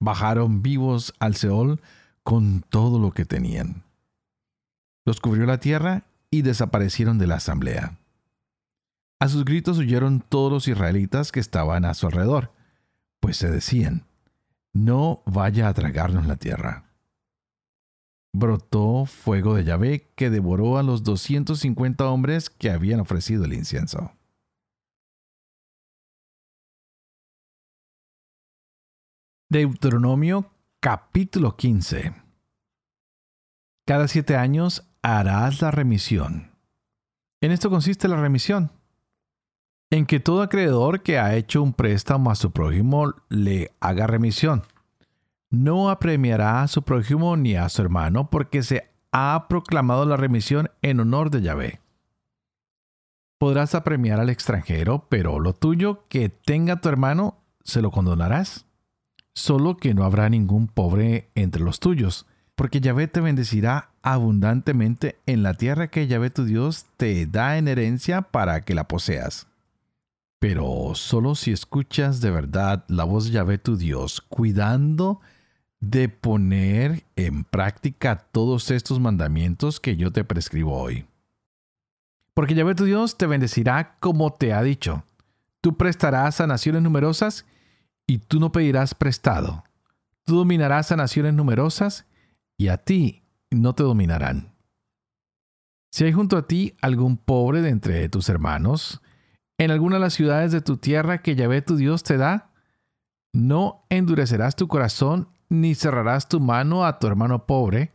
Bajaron 0.00 0.62
vivos 0.62 1.12
al 1.18 1.34
Seol 1.34 1.80
con 2.22 2.64
todo 2.68 2.98
lo 2.98 3.10
que 3.12 3.24
tenían. 3.24 3.82
Los 5.04 5.20
cubrió 5.20 5.44
la 5.44 5.58
tierra 5.58 6.02
y 6.34 6.42
desaparecieron 6.42 7.18
de 7.18 7.26
la 7.26 7.36
asamblea. 7.36 7.98
A 9.20 9.28
sus 9.28 9.44
gritos 9.44 9.78
huyeron 9.78 10.20
todos 10.20 10.52
los 10.52 10.68
israelitas 10.68 11.32
que 11.32 11.40
estaban 11.40 11.84
a 11.84 11.94
su 11.94 12.06
alrededor, 12.06 12.52
pues 13.20 13.36
se 13.36 13.50
decían, 13.50 14.06
no 14.72 15.22
vaya 15.26 15.68
a 15.68 15.74
tragarnos 15.74 16.26
la 16.26 16.36
tierra 16.36 16.84
brotó 18.34 19.06
fuego 19.06 19.54
de 19.54 19.64
Yahvé 19.64 20.10
que 20.16 20.28
devoró 20.28 20.76
a 20.76 20.82
los 20.82 21.04
250 21.04 22.04
hombres 22.08 22.50
que 22.50 22.70
habían 22.70 23.00
ofrecido 23.00 23.44
el 23.44 23.52
incienso. 23.52 24.12
Deuteronomio 29.48 30.50
capítulo 30.80 31.56
15 31.56 32.12
Cada 33.86 34.08
siete 34.08 34.34
años 34.36 34.82
harás 35.04 35.60
la 35.60 35.70
remisión. 35.70 36.50
En 37.40 37.52
esto 37.52 37.68
consiste 37.68 38.08
la 38.08 38.16
remisión. 38.16 38.72
En 39.90 40.06
que 40.06 40.18
todo 40.18 40.42
acreedor 40.42 41.02
que 41.02 41.18
ha 41.18 41.36
hecho 41.36 41.62
un 41.62 41.74
préstamo 41.74 42.30
a 42.30 42.34
su 42.34 42.50
prójimo 42.50 43.12
le 43.28 43.70
haga 43.80 44.06
remisión 44.06 44.62
no 45.50 45.88
apremiará 45.88 46.62
a 46.62 46.68
su 46.68 46.82
prójimo 46.82 47.36
ni 47.36 47.54
a 47.54 47.68
su 47.68 47.80
hermano, 47.80 48.28
porque 48.28 48.64
se 48.64 48.90
ha 49.12 49.46
proclamado 49.48 50.04
la 50.04 50.16
remisión 50.16 50.70
en 50.82 50.98
honor 50.98 51.30
de 51.30 51.42
Yahvé. 51.42 51.80
Podrás 53.38 53.76
apremiar 53.76 54.18
al 54.18 54.30
extranjero, 54.30 55.06
pero 55.08 55.38
lo 55.38 55.52
tuyo 55.52 56.08
que 56.08 56.28
tenga 56.28 56.80
tu 56.80 56.88
hermano, 56.88 57.36
¿se 57.62 57.82
lo 57.82 57.92
condonarás? 57.92 58.66
solo 59.34 59.76
que 59.76 59.94
no 59.94 60.04
habrá 60.04 60.28
ningún 60.28 60.68
pobre 60.68 61.30
entre 61.34 61.62
los 61.62 61.80
tuyos, 61.80 62.26
porque 62.54 62.80
Yahvé 62.80 63.08
te 63.08 63.20
bendecirá 63.20 63.90
abundantemente 64.02 65.18
en 65.26 65.42
la 65.42 65.54
tierra 65.54 65.88
que 65.88 66.06
Yahvé 66.06 66.30
tu 66.30 66.44
Dios 66.44 66.86
te 66.96 67.26
da 67.26 67.58
en 67.58 67.68
herencia 67.68 68.22
para 68.22 68.60
que 68.60 68.74
la 68.74 68.86
poseas. 68.86 69.46
Pero 70.38 70.92
solo 70.94 71.34
si 71.34 71.52
escuchas 71.52 72.20
de 72.20 72.30
verdad 72.30 72.84
la 72.88 73.04
voz 73.04 73.26
de 73.26 73.32
Yahvé 73.32 73.58
tu 73.58 73.76
Dios, 73.76 74.20
cuidando 74.20 75.20
de 75.80 76.08
poner 76.08 77.04
en 77.16 77.44
práctica 77.44 78.16
todos 78.16 78.70
estos 78.70 79.00
mandamientos 79.00 79.80
que 79.80 79.96
yo 79.96 80.12
te 80.12 80.24
prescribo 80.24 80.78
hoy. 80.78 81.06
Porque 82.34 82.54
Yahvé 82.54 82.74
tu 82.74 82.84
Dios 82.84 83.16
te 83.16 83.26
bendecirá 83.26 83.96
como 84.00 84.32
te 84.32 84.52
ha 84.52 84.62
dicho. 84.62 85.04
Tú 85.60 85.76
prestarás 85.76 86.40
a 86.40 86.46
naciones 86.46 86.82
numerosas 86.82 87.46
y 88.06 88.18
tú 88.18 88.38
no 88.38 88.52
pedirás 88.52 88.94
prestado. 88.94 89.64
Tú 90.24 90.36
dominarás 90.36 90.92
a 90.92 90.96
naciones 90.96 91.34
numerosas 91.34 92.06
y 92.56 92.68
a 92.68 92.78
ti 92.78 93.24
no 93.50 93.74
te 93.74 93.82
dominarán. 93.82 94.54
Si 95.92 96.04
hay 96.04 96.12
junto 96.12 96.36
a 96.36 96.46
ti 96.46 96.74
algún 96.80 97.16
pobre 97.16 97.62
de 97.62 97.68
entre 97.68 98.08
tus 98.08 98.28
hermanos, 98.28 99.00
en 99.58 99.70
alguna 99.70 99.96
de 99.96 100.00
las 100.00 100.14
ciudades 100.14 100.50
de 100.50 100.60
tu 100.60 100.76
tierra 100.76 101.22
que 101.22 101.36
Yahvé 101.36 101.62
tu 101.62 101.76
Dios 101.76 102.02
te 102.02 102.16
da, 102.16 102.50
no 103.32 103.86
endurecerás 103.90 104.56
tu 104.56 104.66
corazón 104.66 105.28
ni 105.48 105.76
cerrarás 105.76 106.28
tu 106.28 106.40
mano 106.40 106.84
a 106.84 106.98
tu 106.98 107.06
hermano 107.06 107.46
pobre, 107.46 107.92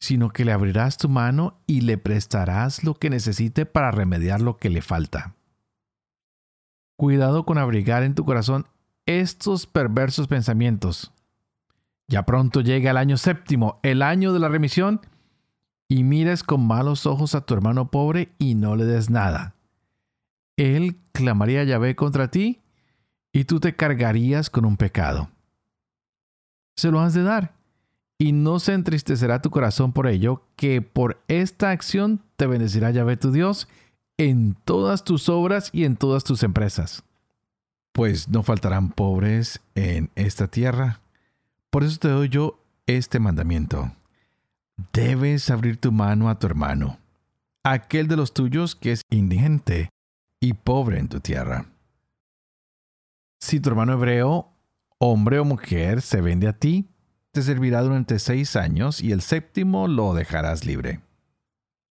sino 0.00 0.30
que 0.30 0.44
le 0.44 0.52
abrirás 0.52 0.98
tu 0.98 1.08
mano 1.08 1.62
y 1.66 1.80
le 1.80 1.96
prestarás 1.96 2.84
lo 2.84 2.94
que 2.94 3.08
necesite 3.08 3.64
para 3.64 3.90
remediar 3.90 4.42
lo 4.42 4.58
que 4.58 4.68
le 4.68 4.82
falta. 4.82 5.34
Cuidado 6.98 7.46
con 7.46 7.56
abrigar 7.56 8.02
en 8.02 8.14
tu 8.14 8.26
corazón 8.26 8.66
estos 9.06 9.66
perversos 9.66 10.28
pensamientos. 10.28 11.13
Ya 12.08 12.24
pronto 12.24 12.60
llega 12.60 12.90
el 12.90 12.96
año 12.96 13.16
séptimo, 13.16 13.80
el 13.82 14.02
año 14.02 14.32
de 14.32 14.40
la 14.40 14.48
remisión, 14.48 15.00
y 15.88 16.04
mires 16.04 16.42
con 16.42 16.66
malos 16.66 17.06
ojos 17.06 17.34
a 17.34 17.42
tu 17.42 17.54
hermano 17.54 17.90
pobre 17.90 18.32
y 18.38 18.54
no 18.54 18.76
le 18.76 18.84
des 18.84 19.10
nada. 19.10 19.54
Él 20.56 20.96
clamaría 21.12 21.62
a 21.62 21.64
Yahvé 21.64 21.96
contra 21.96 22.30
ti 22.30 22.62
y 23.32 23.44
tú 23.44 23.60
te 23.60 23.74
cargarías 23.74 24.50
con 24.50 24.64
un 24.64 24.76
pecado. 24.76 25.30
Se 26.76 26.90
lo 26.90 27.00
has 27.00 27.14
de 27.14 27.22
dar, 27.22 27.54
y 28.18 28.32
no 28.32 28.58
se 28.58 28.72
entristecerá 28.72 29.42
tu 29.42 29.50
corazón 29.50 29.92
por 29.92 30.06
ello, 30.06 30.42
que 30.56 30.82
por 30.82 31.22
esta 31.28 31.70
acción 31.70 32.22
te 32.36 32.46
bendecirá 32.46 32.90
Yahvé 32.90 33.16
tu 33.16 33.32
Dios 33.32 33.68
en 34.16 34.56
todas 34.64 35.04
tus 35.04 35.28
obras 35.28 35.70
y 35.72 35.84
en 35.84 35.96
todas 35.96 36.24
tus 36.24 36.42
empresas. 36.42 37.02
Pues 37.92 38.28
no 38.28 38.42
faltarán 38.42 38.90
pobres 38.90 39.60
en 39.74 40.10
esta 40.14 40.48
tierra. 40.48 41.00
Por 41.74 41.82
eso 41.82 41.98
te 41.98 42.06
doy 42.06 42.28
yo 42.28 42.60
este 42.86 43.18
mandamiento. 43.18 43.90
Debes 44.92 45.50
abrir 45.50 45.80
tu 45.80 45.90
mano 45.90 46.28
a 46.28 46.38
tu 46.38 46.46
hermano, 46.46 47.00
aquel 47.64 48.06
de 48.06 48.14
los 48.14 48.32
tuyos 48.32 48.76
que 48.76 48.92
es 48.92 49.02
indigente 49.10 49.90
y 50.40 50.52
pobre 50.52 51.00
en 51.00 51.08
tu 51.08 51.18
tierra. 51.18 51.66
Si 53.40 53.58
tu 53.58 53.70
hermano 53.70 53.94
hebreo, 53.94 54.52
hombre 54.98 55.40
o 55.40 55.44
mujer, 55.44 56.00
se 56.00 56.20
vende 56.20 56.46
a 56.46 56.52
ti, 56.52 56.88
te 57.32 57.42
servirá 57.42 57.82
durante 57.82 58.20
seis 58.20 58.54
años 58.54 59.00
y 59.00 59.10
el 59.10 59.20
séptimo 59.20 59.88
lo 59.88 60.14
dejarás 60.14 60.64
libre. 60.64 61.00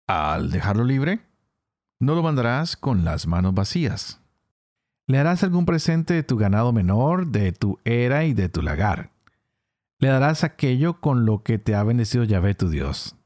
Al 0.08 0.50
dejarlo 0.50 0.82
libre, 0.82 1.20
no 2.00 2.16
lo 2.16 2.24
mandarás 2.24 2.76
con 2.76 3.04
las 3.04 3.28
manos 3.28 3.54
vacías. 3.54 4.20
Le 5.06 5.18
harás 5.18 5.44
algún 5.44 5.66
presente 5.66 6.14
de 6.14 6.24
tu 6.24 6.36
ganado 6.36 6.72
menor, 6.72 7.28
de 7.28 7.52
tu 7.52 7.78
era 7.84 8.24
y 8.24 8.34
de 8.34 8.48
tu 8.48 8.60
lagar. 8.60 9.16
Le 10.00 10.08
darás 10.08 10.44
aquello 10.44 11.00
con 11.00 11.26
lo 11.26 11.42
que 11.42 11.58
te 11.58 11.74
ha 11.74 11.82
bendecido 11.82 12.22
Yahvé 12.22 12.54
tu 12.54 12.68
Dios. 12.68 13.16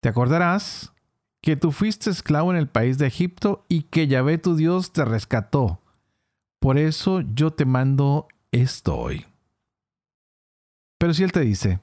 Te 0.00 0.08
acordarás 0.08 0.92
que 1.40 1.56
tú 1.56 1.70
fuiste 1.70 2.10
esclavo 2.10 2.50
en 2.50 2.58
el 2.58 2.68
país 2.68 2.98
de 2.98 3.06
Egipto 3.06 3.64
y 3.68 3.82
que 3.82 4.08
Yahvé 4.08 4.38
tu 4.38 4.56
Dios 4.56 4.92
te 4.92 5.04
rescató. 5.04 5.80
Por 6.58 6.76
eso 6.76 7.20
yo 7.20 7.52
te 7.52 7.64
mando 7.64 8.26
esto 8.50 8.96
hoy. 8.96 9.26
Pero 10.98 11.14
si 11.14 11.22
Él 11.22 11.32
te 11.32 11.40
dice, 11.40 11.80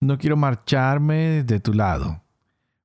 no 0.00 0.18
quiero 0.18 0.36
marcharme 0.36 1.44
de 1.44 1.60
tu 1.60 1.72
lado, 1.72 2.22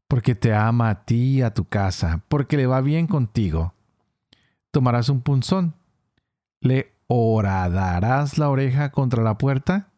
porque 0.08 0.36
te 0.36 0.54
ama 0.54 0.90
a 0.90 1.04
ti 1.04 1.38
y 1.38 1.42
a 1.42 1.54
tu 1.54 1.66
casa, 1.66 2.24
porque 2.28 2.58
le 2.58 2.68
va 2.68 2.80
bien 2.82 3.08
contigo. 3.08 3.74
Tomarás 4.70 5.10
un 5.10 5.22
punzón, 5.22 5.74
le 6.62 6.94
horadarás 7.08 8.38
la 8.38 8.50
oreja 8.50 8.92
contra 8.92 9.24
la 9.24 9.38
puerta 9.38 9.91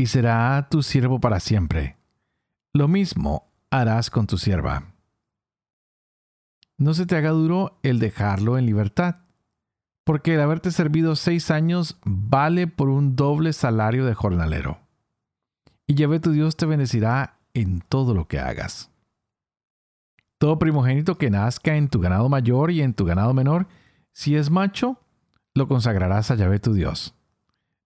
y 0.00 0.06
será 0.06 0.66
tu 0.70 0.82
siervo 0.82 1.20
para 1.20 1.40
siempre. 1.40 1.98
Lo 2.72 2.88
mismo 2.88 3.52
harás 3.70 4.08
con 4.08 4.26
tu 4.26 4.38
sierva. 4.38 4.94
No 6.78 6.94
se 6.94 7.04
te 7.04 7.16
haga 7.16 7.32
duro 7.32 7.78
el 7.82 7.98
dejarlo 7.98 8.56
en 8.56 8.64
libertad, 8.64 9.16
porque 10.04 10.36
el 10.36 10.40
haberte 10.40 10.70
servido 10.70 11.16
seis 11.16 11.50
años 11.50 11.98
vale 12.02 12.66
por 12.66 12.88
un 12.88 13.14
doble 13.14 13.52
salario 13.52 14.06
de 14.06 14.14
jornalero. 14.14 14.80
Y 15.86 15.96
Yahvé 15.96 16.18
tu 16.18 16.30
Dios 16.30 16.56
te 16.56 16.64
bendecirá 16.64 17.36
en 17.52 17.80
todo 17.80 18.14
lo 18.14 18.26
que 18.26 18.38
hagas. 18.38 18.90
Todo 20.38 20.58
primogénito 20.58 21.18
que 21.18 21.28
nazca 21.28 21.76
en 21.76 21.90
tu 21.90 22.00
ganado 22.00 22.30
mayor 22.30 22.70
y 22.70 22.80
en 22.80 22.94
tu 22.94 23.04
ganado 23.04 23.34
menor, 23.34 23.68
si 24.12 24.34
es 24.34 24.48
macho, 24.48 24.98
lo 25.54 25.68
consagrarás 25.68 26.30
a 26.30 26.36
Yahvé 26.36 26.58
tu 26.58 26.72
Dios. 26.72 27.19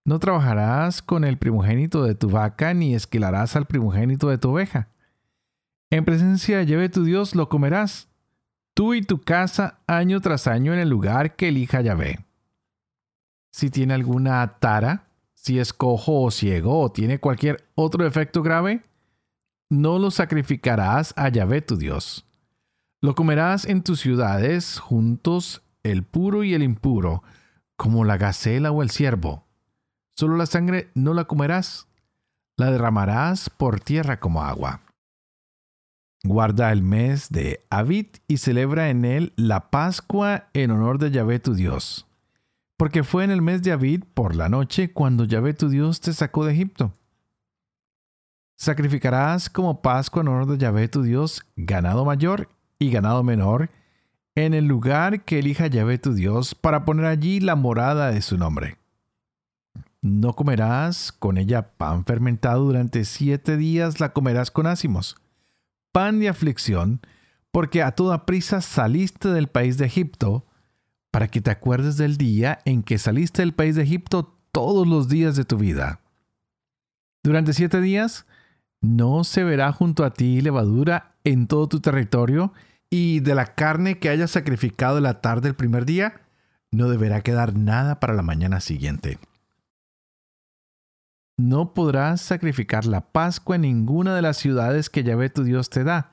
No 0.04 0.18
trabajarás 0.18 1.00
con 1.00 1.24
el 1.24 1.38
primogénito 1.38 2.04
de 2.04 2.14
tu 2.14 2.28
vaca 2.28 2.74
ni 2.74 2.94
esquilarás 2.94 3.56
al 3.56 3.66
primogénito 3.66 4.28
de 4.28 4.36
tu 4.36 4.50
oveja. 4.50 4.88
En 5.90 6.04
presencia 6.04 6.58
de 6.58 6.66
Yahvé 6.66 6.90
tu 6.90 7.04
Dios 7.04 7.34
lo 7.34 7.48
comerás, 7.48 8.08
tú 8.74 8.92
y 8.92 9.02
tu 9.02 9.22
casa 9.22 9.80
año 9.86 10.20
tras 10.20 10.46
año 10.46 10.74
en 10.74 10.80
el 10.80 10.90
lugar 10.90 11.36
que 11.36 11.48
elija 11.48 11.80
Yahvé. 11.80 12.24
Si 13.50 13.70
tiene 13.70 13.94
alguna 13.94 14.58
tara, 14.58 15.06
si 15.32 15.58
es 15.58 15.72
cojo 15.72 16.22
o 16.22 16.30
ciego 16.30 16.80
o 16.80 16.92
tiene 16.92 17.18
cualquier 17.18 17.68
otro 17.74 18.06
efecto 18.06 18.42
grave, 18.42 18.82
no 19.70 19.98
lo 19.98 20.10
sacrificarás 20.10 21.14
a 21.16 21.28
Yahvé 21.30 21.62
tu 21.62 21.76
Dios. 21.76 22.26
Lo 23.00 23.14
comerás 23.14 23.64
en 23.64 23.82
tus 23.82 24.00
ciudades 24.00 24.78
juntos 24.78 25.62
el 25.82 26.02
puro 26.02 26.44
y 26.44 26.54
el 26.54 26.62
impuro, 26.62 27.22
como 27.76 28.04
la 28.04 28.16
gacela 28.16 28.70
o 28.70 28.82
el 28.82 28.90
ciervo. 28.90 29.43
Solo 30.16 30.36
la 30.36 30.46
sangre 30.46 30.90
no 30.94 31.12
la 31.12 31.24
comerás, 31.24 31.88
la 32.56 32.70
derramarás 32.70 33.50
por 33.50 33.80
tierra 33.80 34.20
como 34.20 34.42
agua. 34.42 34.80
Guarda 36.22 36.72
el 36.72 36.82
mes 36.82 37.28
de 37.30 37.64
Abid 37.68 38.06
y 38.28 38.38
celebra 38.38 38.90
en 38.90 39.04
él 39.04 39.32
la 39.36 39.70
Pascua 39.70 40.48
en 40.54 40.70
honor 40.70 40.98
de 40.98 41.10
Yahvé 41.10 41.38
tu 41.40 41.54
Dios. 41.54 42.06
Porque 42.76 43.02
fue 43.02 43.24
en 43.24 43.30
el 43.30 43.42
mes 43.42 43.62
de 43.62 43.72
Abid 43.72 44.04
por 44.14 44.34
la 44.34 44.48
noche 44.48 44.92
cuando 44.92 45.24
Yahvé 45.24 45.52
tu 45.52 45.68
Dios 45.68 46.00
te 46.00 46.12
sacó 46.12 46.44
de 46.44 46.52
Egipto. 46.54 46.94
Sacrificarás 48.56 49.50
como 49.50 49.82
Pascua 49.82 50.22
en 50.22 50.28
honor 50.28 50.46
de 50.46 50.58
Yahvé 50.58 50.88
tu 50.88 51.02
Dios 51.02 51.44
ganado 51.56 52.04
mayor 52.04 52.48
y 52.78 52.90
ganado 52.90 53.22
menor 53.22 53.68
en 54.36 54.54
el 54.54 54.66
lugar 54.66 55.24
que 55.24 55.40
elija 55.40 55.66
Yahvé 55.66 55.98
tu 55.98 56.14
Dios 56.14 56.54
para 56.54 56.84
poner 56.84 57.04
allí 57.04 57.40
la 57.40 57.56
morada 57.56 58.10
de 58.12 58.22
su 58.22 58.38
nombre. 58.38 58.78
No 60.04 60.36
comerás 60.36 61.12
con 61.12 61.38
ella 61.38 61.70
pan 61.78 62.04
fermentado 62.04 62.64
durante 62.64 63.06
siete 63.06 63.56
días, 63.56 64.00
la 64.00 64.12
comerás 64.12 64.50
con 64.50 64.66
ácimos. 64.66 65.16
Pan 65.92 66.20
de 66.20 66.28
aflicción, 66.28 67.00
porque 67.50 67.82
a 67.82 67.92
toda 67.92 68.26
prisa 68.26 68.60
saliste 68.60 69.30
del 69.30 69.48
país 69.48 69.78
de 69.78 69.86
Egipto, 69.86 70.44
para 71.10 71.28
que 71.28 71.40
te 71.40 71.50
acuerdes 71.50 71.96
del 71.96 72.18
día 72.18 72.58
en 72.66 72.82
que 72.82 72.98
saliste 72.98 73.40
del 73.40 73.54
país 73.54 73.76
de 73.76 73.84
Egipto 73.84 74.38
todos 74.52 74.86
los 74.86 75.08
días 75.08 75.36
de 75.36 75.46
tu 75.46 75.56
vida. 75.56 76.00
Durante 77.22 77.54
siete 77.54 77.80
días 77.80 78.26
no 78.82 79.24
se 79.24 79.42
verá 79.42 79.72
junto 79.72 80.04
a 80.04 80.12
ti 80.12 80.42
levadura 80.42 81.14
en 81.24 81.46
todo 81.46 81.66
tu 81.66 81.80
territorio, 81.80 82.52
y 82.90 83.20
de 83.20 83.34
la 83.34 83.54
carne 83.54 83.98
que 83.98 84.10
hayas 84.10 84.32
sacrificado 84.32 85.00
la 85.00 85.22
tarde 85.22 85.48
del 85.48 85.56
primer 85.56 85.86
día, 85.86 86.20
no 86.70 86.90
deberá 86.90 87.22
quedar 87.22 87.56
nada 87.56 88.00
para 88.00 88.12
la 88.12 88.22
mañana 88.22 88.60
siguiente. 88.60 89.18
No 91.36 91.74
podrás 91.74 92.20
sacrificar 92.20 92.86
la 92.86 93.00
Pascua 93.00 93.56
en 93.56 93.62
ninguna 93.62 94.14
de 94.14 94.22
las 94.22 94.36
ciudades 94.36 94.88
que 94.88 95.02
Yahvé 95.02 95.30
tu 95.30 95.42
Dios 95.42 95.68
te 95.68 95.82
da, 95.82 96.12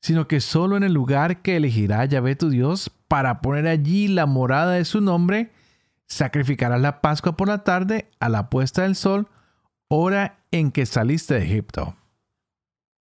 sino 0.00 0.28
que 0.28 0.40
solo 0.40 0.76
en 0.76 0.82
el 0.82 0.94
lugar 0.94 1.42
que 1.42 1.56
elegirá 1.56 2.04
Yahvé 2.06 2.36
tu 2.36 2.48
Dios 2.48 2.90
para 3.08 3.42
poner 3.42 3.66
allí 3.66 4.08
la 4.08 4.24
morada 4.24 4.72
de 4.72 4.84
su 4.84 5.00
nombre, 5.00 5.52
sacrificarás 6.06 6.80
la 6.80 7.00
Pascua 7.02 7.36
por 7.36 7.48
la 7.48 7.64
tarde 7.64 8.08
a 8.18 8.28
la 8.28 8.48
puesta 8.48 8.82
del 8.82 8.96
sol, 8.96 9.28
hora 9.88 10.38
en 10.50 10.72
que 10.72 10.86
saliste 10.86 11.34
de 11.34 11.44
Egipto. 11.44 11.96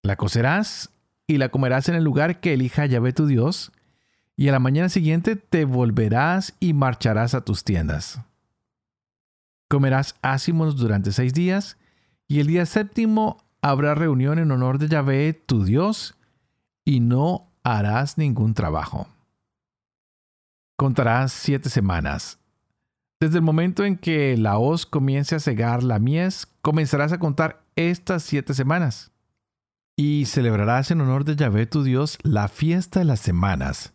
La 0.03 0.17
cocerás 0.17 0.91
y 1.27 1.39
la 1.39 1.49
comerás 1.49 1.89
en 1.89 1.95
el 1.95 2.05
lugar 2.05 2.41
que 2.41 2.55
elija 2.55 2.87
Yahvé 2.87 3.13
tu 3.13 3.27
Dios, 3.27 3.73
y 4.37 4.49
a 4.49 4.53
la 4.53 4.59
mañana 4.59 4.89
siguiente 4.89 5.37
te 5.37 5.65
volverás 5.65 6.55
y 6.61 6.73
marcharás 6.73 7.35
a 7.35 7.45
tus 7.45 7.65
tiendas. 7.65 8.21
Comerás 9.71 10.17
ácimos 10.21 10.75
durante 10.77 11.13
seis 11.13 11.33
días, 11.33 11.79
y 12.27 12.41
el 12.41 12.49
día 12.49 12.67
séptimo 12.67 13.39
habrá 13.63 13.95
reunión 13.95 14.41
en 14.41 14.51
honor 14.51 14.79
de 14.79 14.89
Yahvé, 14.89 15.33
tu 15.33 15.65
Dios, 15.65 16.17
y 16.85 16.99
no 16.99 17.53
harás 17.63 18.19
ningún 18.19 18.55
trabajo. 18.55 19.07
Contarás 20.77 21.33
siete 21.33 21.71
semanas. 21.71 22.41
Desde 23.21 23.37
el 23.37 23.43
momento 23.43 23.85
en 23.85 23.97
que 23.97 24.37
la 24.37 24.59
hoz 24.59 24.87
comience 24.87 25.37
a 25.37 25.41
cegar 25.41 25.85
la 25.85 26.01
mies, 26.01 26.49
comenzarás 26.63 27.13
a 27.13 27.21
contar 27.21 27.63
estas 27.77 28.25
siete 28.25 28.55
semanas. 28.55 29.13
Y 29.97 30.25
celebrarás 30.27 30.91
en 30.91 31.01
honor 31.01 31.25
de 31.25 31.37
Yahvé 31.37 31.67
tu 31.67 31.85
Dios 31.85 32.19
la 32.25 32.49
fiesta 32.49 32.99
de 32.99 33.05
las 33.05 33.21
semanas. 33.21 33.93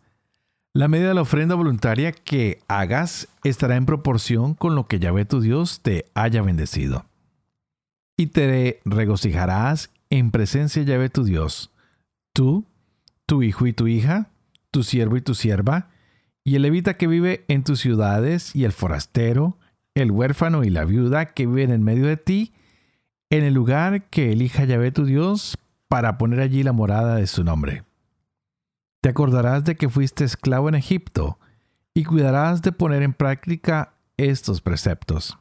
La 0.76 0.88
medida 0.88 1.08
de 1.08 1.14
la 1.14 1.22
ofrenda 1.22 1.54
voluntaria 1.54 2.12
que 2.12 2.58
hagas 2.68 3.28
estará 3.44 3.76
en 3.76 3.86
proporción 3.86 4.52
con 4.52 4.74
lo 4.74 4.86
que 4.86 4.98
Yahvé 4.98 5.24
tu 5.24 5.40
Dios 5.40 5.80
te 5.80 6.04
haya 6.12 6.42
bendecido. 6.42 7.06
Y 8.18 8.26
te 8.26 8.82
regocijarás 8.84 9.88
en 10.10 10.30
presencia 10.30 10.84
de 10.84 10.92
Yahvé 10.92 11.08
tu 11.08 11.24
Dios, 11.24 11.72
tú, 12.34 12.66
tu 13.24 13.42
hijo 13.42 13.66
y 13.66 13.72
tu 13.72 13.86
hija, 13.86 14.28
tu 14.70 14.82
siervo 14.82 15.16
y 15.16 15.22
tu 15.22 15.34
sierva, 15.34 15.88
y 16.44 16.56
el 16.56 16.62
levita 16.62 16.98
que 16.98 17.06
vive 17.06 17.46
en 17.48 17.64
tus 17.64 17.80
ciudades, 17.80 18.54
y 18.54 18.64
el 18.64 18.72
forastero, 18.72 19.56
el 19.94 20.10
huérfano 20.10 20.62
y 20.62 20.68
la 20.68 20.84
viuda 20.84 21.32
que 21.32 21.46
viven 21.46 21.70
en 21.70 21.84
medio 21.84 22.06
de 22.06 22.18
ti, 22.18 22.52
en 23.30 23.44
el 23.44 23.54
lugar 23.54 24.10
que 24.10 24.30
elija 24.30 24.66
Yahvé 24.66 24.92
tu 24.92 25.06
Dios 25.06 25.56
para 25.88 26.18
poner 26.18 26.40
allí 26.40 26.62
la 26.62 26.72
morada 26.72 27.16
de 27.16 27.26
su 27.26 27.44
nombre. 27.44 27.82
Te 29.06 29.10
acordarás 29.10 29.62
de 29.62 29.76
que 29.76 29.88
fuiste 29.88 30.24
esclavo 30.24 30.68
en 30.68 30.74
Egipto, 30.74 31.38
y 31.94 32.02
cuidarás 32.02 32.60
de 32.62 32.72
poner 32.72 33.04
en 33.04 33.12
práctica 33.12 33.94
estos 34.16 34.60
preceptos. 34.60 35.38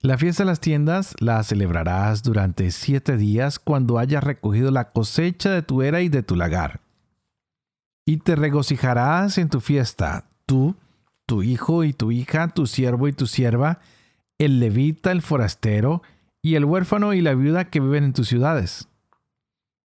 La 0.00 0.18
fiesta 0.18 0.42
de 0.42 0.48
las 0.48 0.60
tiendas 0.60 1.14
la 1.18 1.42
celebrarás 1.42 2.22
durante 2.22 2.70
siete 2.72 3.16
días 3.16 3.58
cuando 3.58 3.98
hayas 3.98 4.22
recogido 4.22 4.70
la 4.70 4.90
cosecha 4.90 5.50
de 5.50 5.62
tu 5.62 5.80
era 5.80 6.02
y 6.02 6.10
de 6.10 6.22
tu 6.22 6.36
lagar 6.36 6.82
y 8.04 8.18
te 8.18 8.36
regocijarás 8.36 9.38
en 9.38 9.48
tu 9.48 9.62
fiesta, 9.62 10.26
tú, 10.44 10.76
tu 11.24 11.42
hijo 11.42 11.84
y 11.84 11.94
tu 11.94 12.12
hija, 12.12 12.48
tu 12.48 12.66
siervo 12.66 13.08
y 13.08 13.14
tu 13.14 13.26
sierva, 13.26 13.80
el 14.36 14.60
levita, 14.60 15.10
el 15.10 15.22
forastero, 15.22 16.02
y 16.42 16.56
el 16.56 16.66
huérfano 16.66 17.14
y 17.14 17.22
la 17.22 17.32
viuda 17.32 17.70
que 17.70 17.80
viven 17.80 18.04
en 18.04 18.12
tus 18.12 18.28
ciudades. 18.28 18.90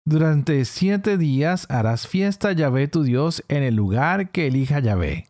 Durante 0.05 0.65
siete 0.65 1.17
días 1.17 1.67
harás 1.69 2.07
fiesta 2.07 2.49
a 2.49 2.53
Yahvé 2.53 2.87
tu 2.87 3.03
Dios 3.03 3.43
en 3.47 3.63
el 3.63 3.75
lugar 3.75 4.31
que 4.31 4.47
elija 4.47 4.79
Yahvé. 4.79 5.27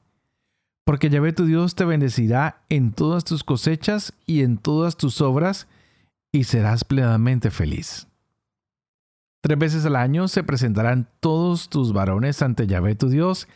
Porque 0.86 1.10
Yahvé 1.10 1.34
tu 1.34 1.46
Dios 1.46 1.76
te 1.76 1.86
bendecirá 1.86 2.62
en 2.70 2.94
todas 2.94 3.24
tus 3.24 3.44
cosechas 3.44 4.14
y 4.26 4.42
en 4.42 4.58
todas 4.58 4.98
tus 4.98 5.22
obras, 5.22 5.68
y 6.32 6.46
serás 6.46 6.84
plenamente 6.84 7.52
feliz. 7.52 8.08
Tres 9.42 9.58
veces 9.58 9.86
al 9.86 9.96
año 9.96 10.28
se 10.28 10.44
presentarán 10.44 11.08
todos 11.20 11.70
tus 11.70 11.94
varones 11.94 12.42
ante 12.42 12.68
Yahvé 12.68 12.96
tu 12.96 13.10
Dios 13.10 13.48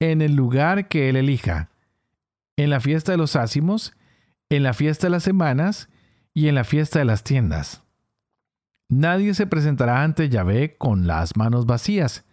en 0.00 0.22
el 0.22 0.34
lugar 0.34 0.88
que 0.88 1.08
él 1.08 1.16
elija, 1.16 1.70
en 2.56 2.70
la 2.70 2.80
fiesta 2.80 3.12
de 3.12 3.18
los 3.18 3.36
ácimos, 3.36 3.94
en 4.50 4.62
la 4.62 4.74
fiesta 4.74 5.06
de 5.06 5.10
las 5.10 5.22
semanas 5.22 5.88
y 6.34 6.48
en 6.48 6.54
la 6.54 6.64
fiesta 6.64 6.98
de 6.98 7.04
las 7.04 7.22
tiendas. 7.24 7.82
Nadie 8.90 9.34
se 9.34 9.46
presentará 9.46 10.02
ante 10.02 10.28
Yahvé 10.30 10.76
con 10.78 11.06
las 11.06 11.36
manos 11.36 11.66
vacías, 11.66 12.24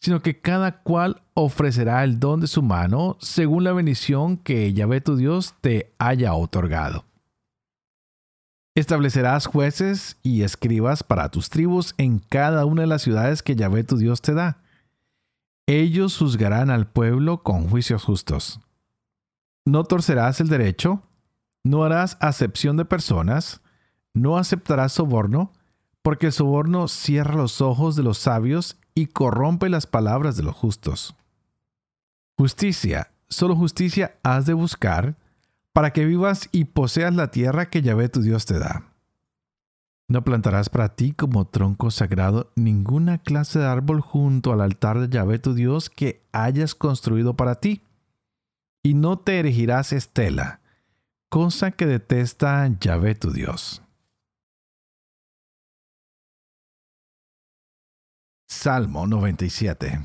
sino 0.00 0.22
que 0.22 0.40
cada 0.40 0.82
cual 0.82 1.22
ofrecerá 1.34 2.04
el 2.04 2.20
don 2.20 2.40
de 2.40 2.46
su 2.46 2.62
mano 2.62 3.16
según 3.20 3.64
la 3.64 3.72
bendición 3.72 4.36
que 4.36 4.72
Yahvé 4.72 5.00
tu 5.00 5.16
Dios 5.16 5.54
te 5.60 5.92
haya 5.98 6.34
otorgado. 6.34 7.04
Establecerás 8.76 9.46
jueces 9.46 10.18
y 10.22 10.42
escribas 10.42 11.02
para 11.02 11.30
tus 11.30 11.48
tribus 11.48 11.94
en 11.96 12.18
cada 12.18 12.66
una 12.66 12.82
de 12.82 12.88
las 12.88 13.02
ciudades 13.02 13.42
que 13.42 13.56
Yahvé 13.56 13.84
tu 13.84 13.96
Dios 13.96 14.20
te 14.20 14.34
da. 14.34 14.58
Ellos 15.66 16.16
juzgarán 16.18 16.70
al 16.70 16.86
pueblo 16.86 17.42
con 17.42 17.68
juicios 17.68 18.04
justos. 18.04 18.60
No 19.64 19.82
torcerás 19.82 20.40
el 20.40 20.48
derecho, 20.48 21.02
no 21.64 21.82
harás 21.82 22.16
acepción 22.20 22.76
de 22.76 22.84
personas, 22.84 23.62
no 24.14 24.38
aceptarás 24.38 24.92
soborno, 24.92 25.52
porque 26.06 26.26
el 26.26 26.32
soborno 26.32 26.86
cierra 26.86 27.34
los 27.34 27.60
ojos 27.60 27.96
de 27.96 28.04
los 28.04 28.18
sabios 28.18 28.76
y 28.94 29.06
corrompe 29.06 29.68
las 29.68 29.88
palabras 29.88 30.36
de 30.36 30.44
los 30.44 30.54
justos. 30.54 31.16
Justicia, 32.38 33.10
solo 33.28 33.56
justicia 33.56 34.14
has 34.22 34.46
de 34.46 34.52
buscar, 34.52 35.16
para 35.72 35.92
que 35.92 36.04
vivas 36.04 36.48
y 36.52 36.66
poseas 36.66 37.12
la 37.12 37.32
tierra 37.32 37.70
que 37.70 37.82
Yahvé 37.82 38.08
tu 38.08 38.22
Dios 38.22 38.46
te 38.46 38.56
da. 38.56 38.84
No 40.06 40.22
plantarás 40.22 40.68
para 40.68 40.90
ti 40.90 41.10
como 41.10 41.48
tronco 41.48 41.90
sagrado 41.90 42.52
ninguna 42.54 43.18
clase 43.18 43.58
de 43.58 43.66
árbol 43.66 44.00
junto 44.00 44.52
al 44.52 44.60
altar 44.60 45.00
de 45.00 45.08
Yahvé 45.08 45.40
tu 45.40 45.54
Dios 45.54 45.90
que 45.90 46.22
hayas 46.30 46.76
construido 46.76 47.34
para 47.34 47.56
ti. 47.56 47.80
Y 48.84 48.94
no 48.94 49.18
te 49.18 49.40
erigirás 49.40 49.92
estela, 49.92 50.60
cosa 51.30 51.72
que 51.72 51.86
detesta 51.86 52.70
Yahvé 52.78 53.16
tu 53.16 53.32
Dios. 53.32 53.82
Salmo 58.66 59.06
97 59.06 60.04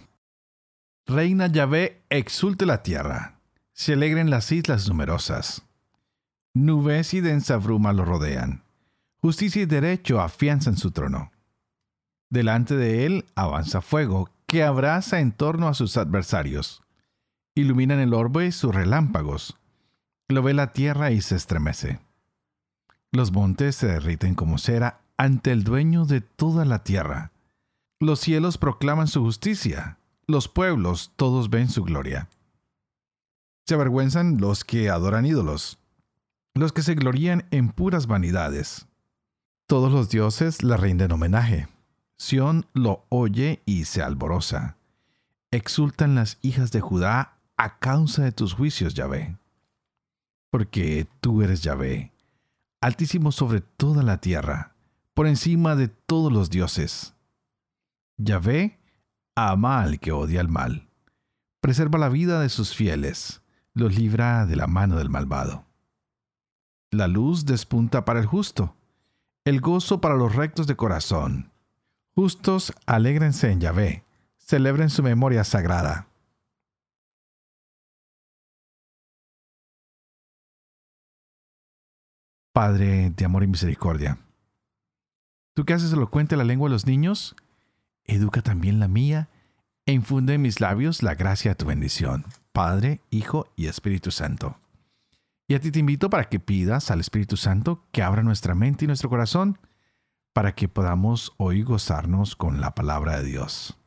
Reina 1.08 1.48
Yahvé, 1.48 2.04
exulte 2.12 2.68
la 2.68 2.84
tierra 2.84 3.40
se 3.74 3.94
alegren 3.94 4.30
las 4.30 4.52
islas 4.52 4.88
numerosas. 4.88 5.64
Nubes 6.54 7.16
y 7.16 7.22
densa 7.22 7.58
bruma 7.58 7.92
lo 7.92 8.06
rodean. 8.06 8.62
Justicia 9.20 9.64
y 9.64 9.66
derecho 9.66 10.22
afianzan 10.22 10.78
su 10.78 10.92
trono. 10.92 11.32
Delante 12.30 12.76
de 12.76 13.08
él 13.08 13.26
avanza 13.34 13.82
fuego, 13.82 14.30
que 14.46 14.64
abraza 14.64 15.22
en 15.22 15.32
torno 15.32 15.68
a 15.68 15.74
sus 15.74 15.98
adversarios. 15.98 16.84
Iluminan 17.56 18.00
el 18.00 18.14
orbe 18.14 18.52
sus 18.52 18.76
relámpagos. 18.76 19.58
Lo 20.30 20.44
ve 20.44 20.54
la 20.54 20.72
tierra 20.72 21.10
y 21.10 21.22
se 21.22 21.36
estremece. 21.36 22.00
Los 23.12 23.32
montes 23.32 23.76
se 23.76 23.88
derriten 23.88 24.36
como 24.36 24.60
cera 24.60 25.02
ante 25.18 25.52
el 25.52 25.64
dueño 25.64 26.06
de 26.06 26.22
toda 26.22 26.64
la 26.64 26.84
tierra. 26.84 27.32
Los 28.02 28.20
cielos 28.20 28.58
proclaman 28.58 29.08
su 29.08 29.22
justicia. 29.22 30.00
Los 30.26 30.48
pueblos 30.48 31.12
todos 31.18 31.52
ven 31.52 31.70
su 31.70 31.84
gloria. 31.84 32.30
Se 33.68 33.76
avergüenzan 33.76 34.42
los 34.42 34.64
que 34.64 34.90
adoran 34.90 35.28
ídolos, 35.28 35.78
los 36.56 36.74
que 36.74 36.82
se 36.82 36.96
glorían 36.96 37.46
en 37.52 37.70
puras 37.70 38.08
vanidades. 38.08 38.88
Todos 39.68 39.92
los 39.92 40.10
dioses 40.10 40.64
le 40.64 40.78
rinden 40.78 41.12
homenaje. 41.12 41.68
Sión 42.18 42.66
lo 42.74 43.06
oye 43.10 43.62
y 43.68 43.86
se 43.86 44.02
alborosa. 44.02 44.78
Exultan 45.52 46.16
las 46.16 46.40
hijas 46.42 46.72
de 46.72 46.82
Judá 46.82 47.38
a 47.56 47.78
causa 47.78 48.24
de 48.24 48.32
tus 48.32 48.56
juicios, 48.56 48.96
Yahvé. 48.96 49.38
Porque 50.50 51.06
tú 51.20 51.44
eres 51.44 51.62
Yahvé, 51.62 52.12
altísimo 52.82 53.32
sobre 53.32 53.62
toda 53.62 54.02
la 54.02 54.18
tierra, 54.18 54.74
por 55.14 55.28
encima 55.28 55.76
de 55.76 55.88
todos 55.88 56.34
los 56.34 56.50
dioses. 56.50 57.14
Yahvé 58.24 58.80
ama 59.36 59.82
al 59.82 60.00
que 60.00 60.12
odia 60.12 60.42
el 60.42 60.48
mal, 60.48 60.90
preserva 61.60 61.98
la 61.98 62.10
vida 62.10 62.40
de 62.40 62.50
sus 62.50 62.76
fieles 62.76 63.42
los 63.74 63.96
libra 63.96 64.46
de 64.46 64.56
la 64.56 64.68
mano 64.68 64.98
del 64.98 65.10
malvado. 65.10 65.66
La 66.92 67.08
luz 67.08 67.46
despunta 67.46 68.04
para 68.06 68.20
el 68.20 68.26
justo, 68.26 68.76
el 69.46 69.62
gozo 69.62 70.02
para 70.02 70.16
los 70.16 70.36
rectos 70.36 70.68
de 70.68 70.76
corazón. 70.76 71.52
Justos, 72.14 72.74
alégrense 72.86 73.50
en 73.50 73.62
Yahvé, 73.62 74.04
celebren 74.38 74.90
su 74.90 75.02
memoria 75.02 75.44
sagrada. 75.44 76.08
Padre 82.54 83.12
de 83.12 83.26
amor 83.26 83.44
y 83.44 83.48
misericordia, 83.48 84.20
tú 85.54 85.64
que 85.64 85.74
haces 85.74 85.94
elocuente 85.94 86.36
la 86.36 86.44
lengua 86.44 86.68
de 86.68 86.74
los 86.74 86.86
niños, 86.86 87.34
educa 88.06 88.42
también 88.42 88.80
la 88.80 88.88
mía 88.88 89.30
e 89.86 89.94
infunde 89.94 90.36
en 90.36 90.42
mis 90.42 90.62
labios 90.62 91.04
la 91.04 91.16
gracia 91.16 91.52
de 91.52 91.56
tu 91.56 91.66
bendición. 91.66 92.26
Padre, 92.52 93.02
Hijo 93.10 93.48
y 93.56 93.68
Espíritu 93.68 94.12
Santo. 94.12 94.58
Y 95.48 95.56
a 95.56 95.60
ti 95.60 95.72
te 95.72 95.80
invito 95.80 96.10
para 96.10 96.30
que 96.30 96.40
pidas 96.40 96.92
al 96.92 97.00
Espíritu 97.00 97.38
Santo 97.38 97.84
que 97.92 98.04
abra 98.04 98.24
nuestra 98.24 98.56
mente 98.56 98.86
y 98.86 98.88
nuestro 98.88 99.10
corazón 99.10 99.58
para 100.34 100.56
que 100.56 100.70
podamos 100.70 101.34
hoy 101.38 101.64
gozarnos 101.64 102.36
con 102.36 102.62
la 102.62 102.74
palabra 102.74 103.20
de 103.20 103.26
Dios. 103.26 103.78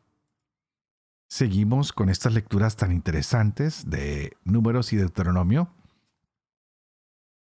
Seguimos 1.29 1.93
con 1.93 2.11
estas 2.11 2.35
lecturas 2.35 2.77
tan 2.77 2.93
interesantes 2.93 3.89
de 3.91 4.37
Números 4.45 4.93
y 4.93 4.97
Deuteronomio. 4.97 5.69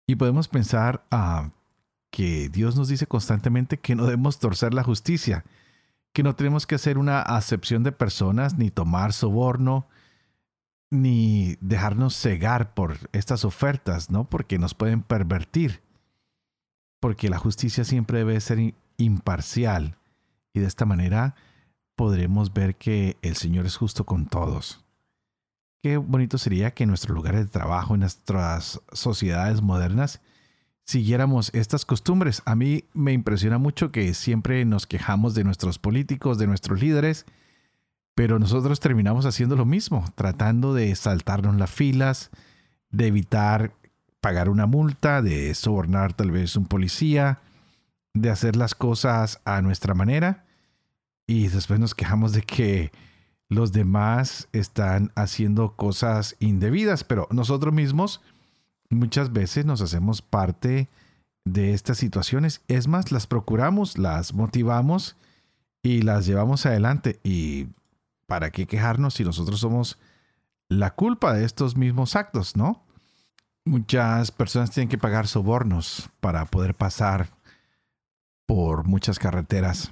Y 0.08 0.16
podemos 0.16 0.48
pensar 0.48 1.06
a 1.12 1.52
que 2.10 2.50
Dios 2.50 2.76
nos 2.76 2.88
dice 2.88 3.08
constantemente 3.08 3.78
que 3.78 3.96
no 3.96 4.06
debemos 4.06 4.40
torcer 4.40 4.74
la 4.74 4.84
justicia, 4.84 5.46
que 6.14 6.24
no 6.24 6.36
tenemos 6.36 6.68
que 6.68 6.76
hacer 6.76 6.98
una 6.98 7.22
acepción 7.22 7.84
de 7.84 7.92
personas 7.92 8.58
ni 8.58 8.70
tomar 8.70 9.14
soborno, 9.14 9.88
ni 10.92 11.58
dejarnos 11.60 12.16
cegar 12.16 12.76
por 12.76 12.98
estas 13.14 13.46
ofertas, 13.46 14.12
¿no? 14.12 14.30
Porque 14.30 14.60
nos 14.60 14.76
pueden 14.76 15.02
pervertir. 15.02 15.82
Porque 17.00 17.30
la 17.30 17.40
justicia 17.40 17.84
siempre 17.84 18.20
debe 18.20 18.40
ser 18.40 18.76
imparcial. 18.98 19.98
Y 20.54 20.60
de 20.60 20.68
esta 20.68 20.86
manera 20.86 21.36
podremos 21.96 22.54
ver 22.54 22.78
que 22.78 23.18
el 23.24 23.36
Señor 23.36 23.66
es 23.66 23.76
justo 23.76 24.06
con 24.06 24.28
todos. 24.28 24.86
Qué 25.82 25.98
bonito 25.98 26.38
sería 26.38 26.76
que 26.76 26.84
en 26.84 26.90
nuestros 26.90 27.16
lugares 27.16 27.42
de 27.42 27.52
trabajo, 27.52 27.96
en 27.96 28.02
nuestras 28.02 28.80
sociedades 28.94 29.62
modernas, 29.64 30.22
siguiéramos 30.86 31.50
estas 31.54 31.86
costumbres. 31.86 32.42
A 32.46 32.56
mí 32.56 32.86
me 32.94 33.14
impresiona 33.14 33.58
mucho 33.58 33.92
que 33.92 34.14
siempre 34.14 34.64
nos 34.66 34.88
quejamos 34.88 35.36
de 35.36 35.44
nuestros 35.44 35.80
políticos, 35.80 36.38
de 36.38 36.48
nuestros 36.48 36.82
líderes, 36.82 37.26
pero 38.16 38.40
nosotros 38.40 38.80
terminamos 38.80 39.26
haciendo 39.26 39.56
lo 39.56 39.66
mismo, 39.66 40.06
tratando 40.16 40.74
de 40.74 40.96
saltarnos 40.96 41.56
las 41.56 41.72
filas, 41.72 42.30
de 42.90 43.08
evitar 43.08 43.74
pagar 44.22 44.50
una 44.50 44.66
multa, 44.66 45.22
de 45.22 45.54
sobornar 45.56 46.14
tal 46.14 46.32
vez 46.32 46.56
un 46.56 46.66
policía, 46.66 47.40
de 48.14 48.30
hacer 48.30 48.56
las 48.56 48.76
cosas 48.76 49.42
a 49.44 49.62
nuestra 49.62 49.94
manera 49.94 50.46
y 51.28 51.48
después 51.48 51.80
nos 51.80 51.96
quejamos 51.96 52.34
de 52.34 52.42
que 52.42 52.92
los 53.50 53.72
demás 53.72 54.50
están 54.52 55.12
haciendo 55.16 55.76
cosas 55.76 56.36
indebidas, 56.40 57.04
pero 57.04 57.28
nosotros 57.32 57.74
mismos 57.74 58.22
muchas 58.94 59.34
veces 59.34 59.66
nos 59.66 59.82
hacemos 59.82 60.22
parte 60.22 60.90
de 61.46 61.74
estas 61.74 61.98
situaciones. 61.98 62.62
Es 62.68 62.88
más, 62.88 63.12
las 63.12 63.28
procuramos, 63.28 63.98
las 63.98 64.34
motivamos 64.34 65.16
y 65.82 66.02
las 66.02 66.26
llevamos 66.26 66.66
adelante. 66.66 67.20
¿Y 67.24 67.68
para 68.28 68.52
qué 68.52 68.66
quejarnos 68.66 69.16
si 69.16 69.24
nosotros 69.24 69.60
somos 69.60 70.00
la 70.70 70.96
culpa 70.96 71.34
de 71.34 71.46
estos 71.46 71.76
mismos 71.78 72.16
actos, 72.16 72.56
no? 72.56 72.84
Muchas 73.66 74.32
personas 74.32 74.72
tienen 74.72 74.90
que 74.90 74.98
pagar 74.98 75.28
sobornos 75.28 76.10
para 76.20 76.46
poder 76.46 76.76
pasar 76.76 77.30
por 78.46 78.86
muchas 78.86 79.20
carreteras. 79.20 79.92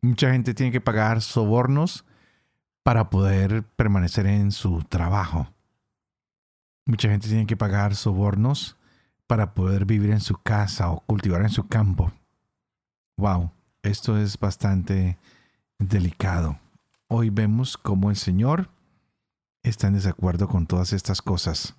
Mucha 0.00 0.32
gente 0.32 0.54
tiene 0.54 0.72
que 0.72 0.80
pagar 0.80 1.22
sobornos 1.22 2.04
para 2.82 3.10
poder 3.10 3.64
permanecer 3.76 4.26
en 4.26 4.50
su 4.50 4.82
trabajo. 4.84 5.48
Mucha 6.88 7.10
gente 7.10 7.28
tiene 7.28 7.44
que 7.44 7.54
pagar 7.54 7.94
sobornos 7.94 8.78
para 9.26 9.52
poder 9.52 9.84
vivir 9.84 10.10
en 10.10 10.20
su 10.20 10.38
casa 10.38 10.90
o 10.90 11.00
cultivar 11.00 11.42
en 11.42 11.50
su 11.50 11.68
campo. 11.68 12.10
Wow, 13.18 13.50
esto 13.82 14.16
es 14.16 14.38
bastante 14.38 15.18
delicado. 15.78 16.58
Hoy 17.06 17.28
vemos 17.28 17.76
cómo 17.76 18.08
el 18.08 18.16
Señor 18.16 18.70
está 19.62 19.88
en 19.88 19.94
desacuerdo 19.96 20.48
con 20.48 20.66
todas 20.66 20.94
estas 20.94 21.20
cosas. 21.20 21.76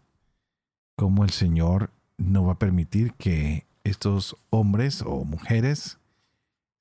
Cómo 0.96 1.24
el 1.24 1.32
Señor 1.32 1.90
no 2.20 2.46
va 2.46 2.54
a 2.54 2.60
permitir 2.60 3.14
que 3.14 3.66
estos 3.84 4.38
hombres 4.52 5.02
o 5.02 5.26
mujeres 5.26 5.98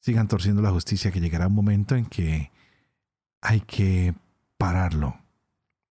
sigan 0.01 0.29
torciendo 0.29 0.61
la 0.61 0.71
justicia, 0.71 1.11
que 1.11 1.21
llegará 1.21 1.47
un 1.47 1.55
momento 1.55 1.97
en 1.97 2.05
que 2.05 2.53
hay 3.41 3.63
que 3.63 4.15
pararlo. 4.59 5.17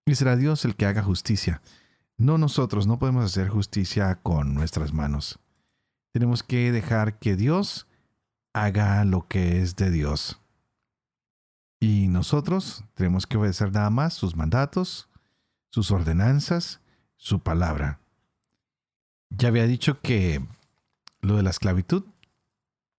Y 0.06 0.14
será 0.14 0.36
Dios 0.36 0.66
el 0.66 0.76
que 0.76 0.86
haga 0.86 1.02
justicia. 1.02 1.64
No 2.18 2.40
nosotros, 2.40 2.88
no 2.88 2.98
podemos 2.98 3.26
hacer 3.26 3.48
justicia 3.48 4.16
con 4.24 4.56
nuestras 4.56 4.92
manos. 4.92 5.40
Tenemos 6.12 6.42
que 6.42 6.72
dejar 6.72 7.20
que 7.20 7.36
Dios 7.36 7.88
haga 8.54 9.06
lo 9.06 9.28
que 9.28 9.62
es 9.62 9.76
de 9.76 9.92
Dios. 9.92 10.42
Y 11.80 12.08
nosotros 12.08 12.84
tenemos 12.96 13.28
que 13.28 13.38
obedecer 13.38 13.72
nada 13.72 13.92
más 13.92 14.16
sus 14.16 14.36
mandatos, 14.36 15.10
sus 15.70 15.92
ordenanzas, 15.92 16.82
su 17.18 17.40
palabra. 17.42 18.00
Ya 19.30 19.50
había 19.50 19.68
dicho 19.68 20.02
que 20.02 20.44
lo 21.22 21.36
de 21.38 21.44
la 21.44 21.52
esclavitud 21.52 22.04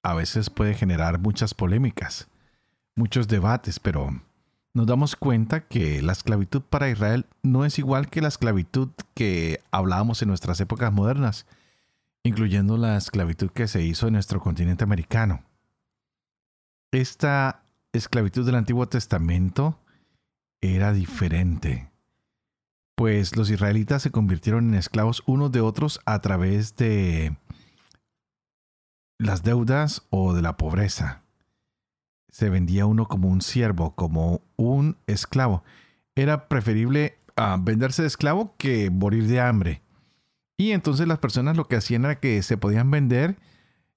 a 0.05 0.15
veces 0.15 0.49
puede 0.49 0.75
generar 0.75 1.19
muchas 1.19 1.55
polémicas, 1.55 2.29
muchos 2.95 3.27
debates, 3.27 3.81
pero 3.81 4.23
nos 4.79 4.87
damos 4.87 5.17
cuenta 5.17 5.67
que 5.67 6.01
la 6.03 6.13
esclavitud 6.13 6.63
para 6.63 6.89
Israel 6.89 7.27
no 7.43 7.65
es 7.65 7.81
igual 7.81 8.09
que 8.09 8.21
la 8.21 8.29
esclavitud 8.29 8.91
que 9.13 9.61
hablábamos 9.73 10.23
en 10.23 10.29
nuestras 10.29 10.61
épocas 10.61 10.93
modernas, 10.93 11.47
incluyendo 12.23 12.77
la 12.77 12.97
esclavitud 12.97 13.51
que 13.51 13.67
se 13.67 13.83
hizo 13.83 14.07
en 14.07 14.13
nuestro 14.13 14.39
continente 14.39 14.85
americano. 14.85 15.43
Esta 16.93 17.65
esclavitud 17.93 18.47
del 18.47 18.55
Antiguo 18.55 18.87
Testamento 18.87 19.81
era 20.61 20.93
diferente, 20.93 21.91
pues 22.95 23.37
los 23.37 23.51
israelitas 23.51 24.03
se 24.03 24.13
convirtieron 24.13 24.69
en 24.69 24.75
esclavos 24.75 25.25
unos 25.27 25.51
de 25.51 25.61
otros 25.61 25.99
a 26.07 26.21
través 26.21 26.77
de 26.77 27.37
las 29.19 29.43
deudas 29.43 30.07
o 30.11 30.35
de 30.35 30.43
la 30.43 30.57
pobreza. 30.57 31.25
Se 32.31 32.51
vendía 32.51 32.87
uno 32.87 33.07
como 33.07 33.29
un 33.29 33.41
siervo, 33.41 33.95
como 33.95 34.43
un 34.57 34.97
esclavo. 35.07 35.65
Era 36.15 36.49
preferible 36.49 37.19
ah, 37.37 37.59
venderse 37.61 38.03
de 38.03 38.09
esclavo 38.09 38.55
que 38.59 38.91
morir 38.91 39.27
de 39.27 39.41
hambre. 39.41 39.83
Y 40.57 40.73
entonces 40.73 41.07
las 41.07 41.19
personas 41.19 41.57
lo 41.57 41.69
que 41.69 41.77
hacían 41.77 42.05
era 42.05 42.19
que 42.19 42.43
se 42.43 42.57
podían 42.57 42.91
vender 42.91 43.37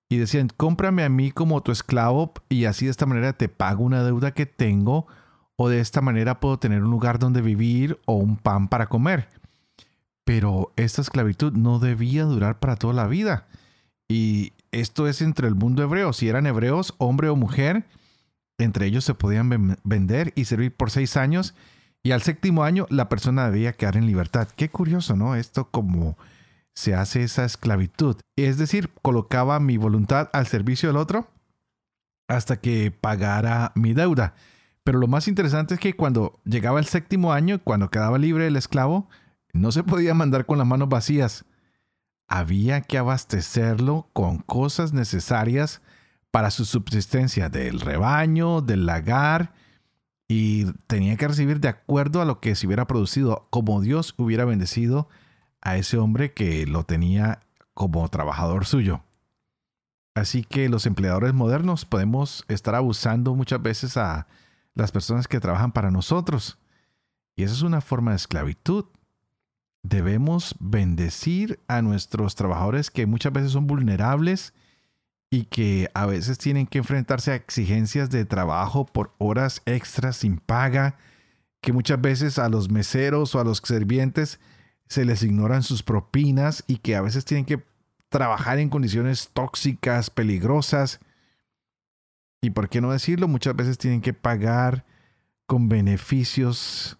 y 0.09 0.17
decían, 0.17 0.49
cómprame 0.55 1.03
a 1.03 1.09
mí 1.09 1.31
como 1.31 1.61
tu 1.61 1.71
esclavo 1.71 2.33
y 2.49 2.65
así 2.65 2.85
de 2.85 2.91
esta 2.91 3.05
manera 3.05 3.33
te 3.33 3.49
pago 3.49 3.83
una 3.83 4.03
deuda 4.03 4.31
que 4.33 4.45
tengo 4.45 5.07
o 5.55 5.69
de 5.69 5.79
esta 5.79 6.01
manera 6.01 6.39
puedo 6.39 6.59
tener 6.59 6.83
un 6.83 6.91
lugar 6.91 7.17
donde 7.17 7.41
vivir 7.41 7.99
o 8.05 8.15
un 8.15 8.37
pan 8.37 8.67
para 8.67 8.87
comer. 8.87 9.29
Pero 10.23 10.71
esta 10.75 11.01
esclavitud 11.01 11.53
no 11.53 11.79
debía 11.79 12.25
durar 12.25 12.59
para 12.59 12.75
toda 12.75 12.93
la 12.93 13.07
vida. 13.07 13.47
Y 14.07 14.53
esto 14.71 15.07
es 15.07 15.21
entre 15.21 15.47
el 15.47 15.55
mundo 15.55 15.83
hebreo. 15.83 16.13
Si 16.13 16.27
eran 16.27 16.45
hebreos, 16.45 16.93
hombre 16.97 17.29
o 17.29 17.35
mujer, 17.35 17.85
entre 18.63 18.85
ellos 18.85 19.05
se 19.05 19.13
podían 19.13 19.77
vender 19.83 20.33
y 20.35 20.45
servir 20.45 20.75
por 20.75 20.91
seis 20.91 21.17
años. 21.17 21.55
Y 22.03 22.11
al 22.11 22.21
séptimo 22.21 22.63
año 22.63 22.87
la 22.89 23.09
persona 23.09 23.49
debía 23.49 23.73
quedar 23.73 23.97
en 23.97 24.07
libertad. 24.07 24.47
Qué 24.55 24.69
curioso, 24.69 25.15
¿no? 25.15 25.35
Esto 25.35 25.69
como 25.69 26.17
se 26.73 26.95
hace 26.95 27.23
esa 27.23 27.45
esclavitud. 27.45 28.17
Es 28.35 28.57
decir, 28.57 28.89
colocaba 29.01 29.59
mi 29.59 29.77
voluntad 29.77 30.29
al 30.33 30.47
servicio 30.47 30.89
del 30.89 30.97
otro 30.97 31.27
hasta 32.27 32.59
que 32.59 32.91
pagara 32.91 33.71
mi 33.75 33.93
deuda. 33.93 34.33
Pero 34.83 34.99
lo 34.99 35.07
más 35.07 35.27
interesante 35.27 35.75
es 35.75 35.79
que 35.79 35.93
cuando 35.93 36.39
llegaba 36.43 36.79
el 36.79 36.85
séptimo 36.85 37.33
año, 37.33 37.61
cuando 37.63 37.91
quedaba 37.91 38.17
libre 38.17 38.47
el 38.47 38.55
esclavo, 38.55 39.09
no 39.53 39.71
se 39.71 39.83
podía 39.83 40.13
mandar 40.13 40.45
con 40.45 40.57
las 40.57 40.65
manos 40.65 40.89
vacías 40.89 41.45
había 42.31 42.79
que 42.79 42.97
abastecerlo 42.97 44.07
con 44.13 44.37
cosas 44.37 44.93
necesarias 44.93 45.81
para 46.31 46.51
su 46.51 46.65
subsistencia 46.65 47.49
del 47.49 47.79
rebaño, 47.79 48.61
del 48.61 48.85
lagar, 48.85 49.53
y 50.27 50.65
tenía 50.87 51.17
que 51.17 51.27
recibir 51.27 51.59
de 51.59 51.67
acuerdo 51.67 52.21
a 52.21 52.25
lo 52.25 52.39
que 52.39 52.55
se 52.55 52.65
hubiera 52.65 52.87
producido, 52.87 53.47
como 53.49 53.81
Dios 53.81 54.15
hubiera 54.17 54.45
bendecido 54.45 55.09
a 55.61 55.77
ese 55.77 55.97
hombre 55.97 56.33
que 56.33 56.65
lo 56.65 56.85
tenía 56.85 57.41
como 57.73 58.07
trabajador 58.09 58.65
suyo. 58.65 59.03
Así 60.15 60.43
que 60.43 60.69
los 60.69 60.85
empleadores 60.85 61.33
modernos 61.33 61.85
podemos 61.85 62.45
estar 62.47 62.75
abusando 62.75 63.35
muchas 63.35 63.61
veces 63.61 63.97
a 63.97 64.27
las 64.73 64.91
personas 64.91 65.27
que 65.27 65.39
trabajan 65.39 65.71
para 65.71 65.91
nosotros. 65.91 66.57
Y 67.35 67.43
esa 67.43 67.53
es 67.53 67.61
una 67.61 67.81
forma 67.81 68.11
de 68.11 68.17
esclavitud 68.17 68.85
debemos 69.83 70.55
bendecir 70.59 71.59
a 71.67 71.81
nuestros 71.81 72.35
trabajadores 72.35 72.91
que 72.91 73.05
muchas 73.05 73.33
veces 73.33 73.51
son 73.51 73.67
vulnerables 73.67 74.53
y 75.33 75.45
que 75.45 75.89
a 75.93 76.05
veces 76.05 76.37
tienen 76.37 76.67
que 76.67 76.79
enfrentarse 76.79 77.31
a 77.31 77.35
exigencias 77.35 78.09
de 78.09 78.25
trabajo 78.25 78.85
por 78.85 79.13
horas 79.17 79.61
extras 79.65 80.17
sin 80.17 80.37
paga, 80.37 80.97
que 81.61 81.71
muchas 81.71 82.01
veces 82.01 82.37
a 82.37 82.49
los 82.49 82.69
meseros 82.69 83.33
o 83.33 83.39
a 83.39 83.45
los 83.45 83.59
sirvientes 83.59 84.41
se 84.89 85.05
les 85.05 85.23
ignoran 85.23 85.63
sus 85.63 85.83
propinas 85.83 86.65
y 86.67 86.77
que 86.77 86.97
a 86.97 87.01
veces 87.01 87.23
tienen 87.23 87.45
que 87.45 87.63
trabajar 88.09 88.59
en 88.59 88.69
condiciones 88.69 89.29
tóxicas, 89.33 90.09
peligrosas. 90.09 90.99
Y 92.41 92.49
por 92.49 92.67
qué 92.67 92.81
no 92.81 92.91
decirlo, 92.91 93.29
muchas 93.29 93.55
veces 93.55 93.77
tienen 93.77 94.01
que 94.01 94.13
pagar 94.13 94.83
con 95.45 95.69
beneficios 95.69 96.97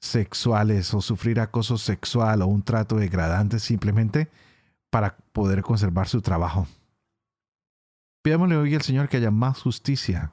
sexuales 0.00 0.92
o 0.92 1.00
sufrir 1.00 1.38
acoso 1.38 1.78
sexual 1.78 2.42
o 2.42 2.48
un 2.48 2.62
trato 2.62 2.96
degradante 2.96 3.60
simplemente 3.60 4.28
para 4.90 5.16
poder 5.32 5.62
conservar 5.62 6.08
su 6.08 6.20
trabajo. 6.20 6.66
Pidámosle 8.22 8.56
hoy 8.56 8.74
al 8.74 8.82
Señor 8.82 9.08
que 9.08 9.16
haya 9.16 9.30
más 9.30 9.62
justicia, 9.62 10.32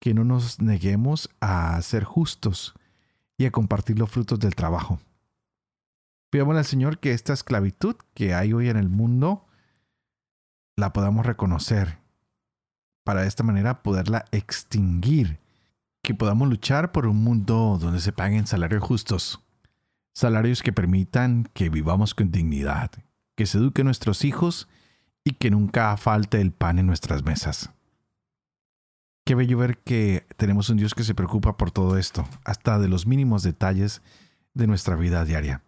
que 0.00 0.14
no 0.14 0.24
nos 0.24 0.60
neguemos 0.60 1.28
a 1.40 1.80
ser 1.82 2.04
justos 2.04 2.74
y 3.36 3.46
a 3.46 3.50
compartir 3.50 3.98
los 3.98 4.10
frutos 4.10 4.38
del 4.38 4.54
trabajo. 4.54 5.00
Pidámosle 6.30 6.60
al 6.60 6.64
Señor 6.64 6.98
que 6.98 7.12
esta 7.12 7.32
esclavitud 7.32 7.96
que 8.14 8.34
hay 8.34 8.52
hoy 8.52 8.68
en 8.68 8.76
el 8.76 8.88
mundo 8.88 9.46
la 10.76 10.92
podamos 10.92 11.26
reconocer 11.26 11.98
para 13.04 13.22
de 13.22 13.28
esta 13.28 13.42
manera 13.42 13.82
poderla 13.82 14.24
extinguir 14.30 15.40
que 16.02 16.14
podamos 16.14 16.48
luchar 16.48 16.92
por 16.92 17.06
un 17.06 17.22
mundo 17.22 17.78
donde 17.80 18.00
se 18.00 18.12
paguen 18.12 18.46
salarios 18.46 18.82
justos, 18.82 19.40
Salarios 20.16 20.62
que 20.62 20.72
permitan 20.72 21.50
que 21.54 21.68
vivamos 21.70 22.14
con 22.14 22.30
dignidad, 22.30 22.92
que 23.34 23.46
se 23.46 23.58
eduquen 23.58 23.86
nuestros 23.86 24.24
hijos 24.24 24.68
y 25.24 25.32
que 25.32 25.50
nunca 25.50 25.96
falte 25.96 26.40
el 26.40 26.52
pan 26.52 26.78
en 26.78 26.86
nuestras 26.86 27.24
mesas. 27.24 27.70
Qué 29.24 29.34
bello 29.34 29.56
ver 29.56 29.78
que 29.78 30.26
tenemos 30.36 30.68
un 30.68 30.76
Dios 30.76 30.94
que 30.94 31.02
se 31.02 31.14
preocupa 31.14 31.56
por 31.56 31.70
todo 31.70 31.96
esto, 31.96 32.28
hasta 32.44 32.78
de 32.78 32.88
los 32.88 33.06
mínimos 33.06 33.42
detalles 33.42 34.02
de 34.52 34.66
nuestra 34.66 34.96
vida 34.96 35.24
diaria. 35.24 35.62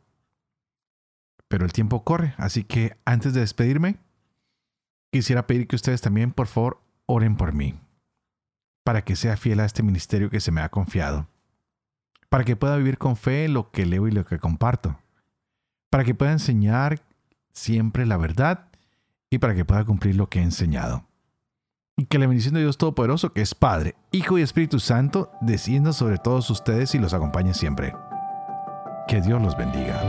Pero 1.48 1.64
el 1.64 1.72
tiempo 1.72 2.04
corre, 2.04 2.34
así 2.36 2.64
que 2.64 2.98
antes 3.06 3.32
de 3.32 3.40
despedirme, 3.40 3.96
quisiera 5.10 5.46
pedir 5.46 5.66
que 5.66 5.76
ustedes 5.76 6.02
también, 6.02 6.32
por 6.32 6.48
favor, 6.48 6.82
oren 7.06 7.36
por 7.36 7.54
mí, 7.54 7.80
para 8.84 9.02
que 9.02 9.16
sea 9.16 9.38
fiel 9.38 9.60
a 9.60 9.64
este 9.64 9.82
ministerio 9.82 10.28
que 10.28 10.40
se 10.40 10.52
me 10.52 10.60
ha 10.60 10.68
confiado, 10.68 11.26
para 12.28 12.44
que 12.44 12.56
pueda 12.56 12.76
vivir 12.76 12.98
con 12.98 13.16
fe 13.16 13.48
lo 13.48 13.70
que 13.70 13.86
leo 13.86 14.06
y 14.06 14.10
lo 14.10 14.26
que 14.26 14.38
comparto, 14.38 15.00
para 15.88 16.04
que 16.04 16.14
pueda 16.14 16.32
enseñar 16.32 17.00
siempre 17.52 18.04
la 18.04 18.18
verdad 18.18 18.65
para 19.38 19.54
que 19.54 19.64
pueda 19.64 19.84
cumplir 19.84 20.16
lo 20.16 20.28
que 20.28 20.40
he 20.40 20.42
enseñado. 20.42 21.06
Y 21.96 22.04
que 22.06 22.18
la 22.18 22.26
bendición 22.26 22.54
de 22.54 22.60
Dios 22.60 22.76
Todopoderoso, 22.76 23.32
que 23.32 23.40
es 23.40 23.54
Padre, 23.54 23.94
Hijo 24.12 24.38
y 24.38 24.42
Espíritu 24.42 24.80
Santo, 24.80 25.30
descienda 25.40 25.92
sobre 25.92 26.18
todos 26.18 26.50
ustedes 26.50 26.94
y 26.94 26.98
los 26.98 27.14
acompañe 27.14 27.54
siempre. 27.54 27.94
Que 29.08 29.20
Dios 29.20 29.40
los 29.40 29.56
bendiga. 29.56 30.02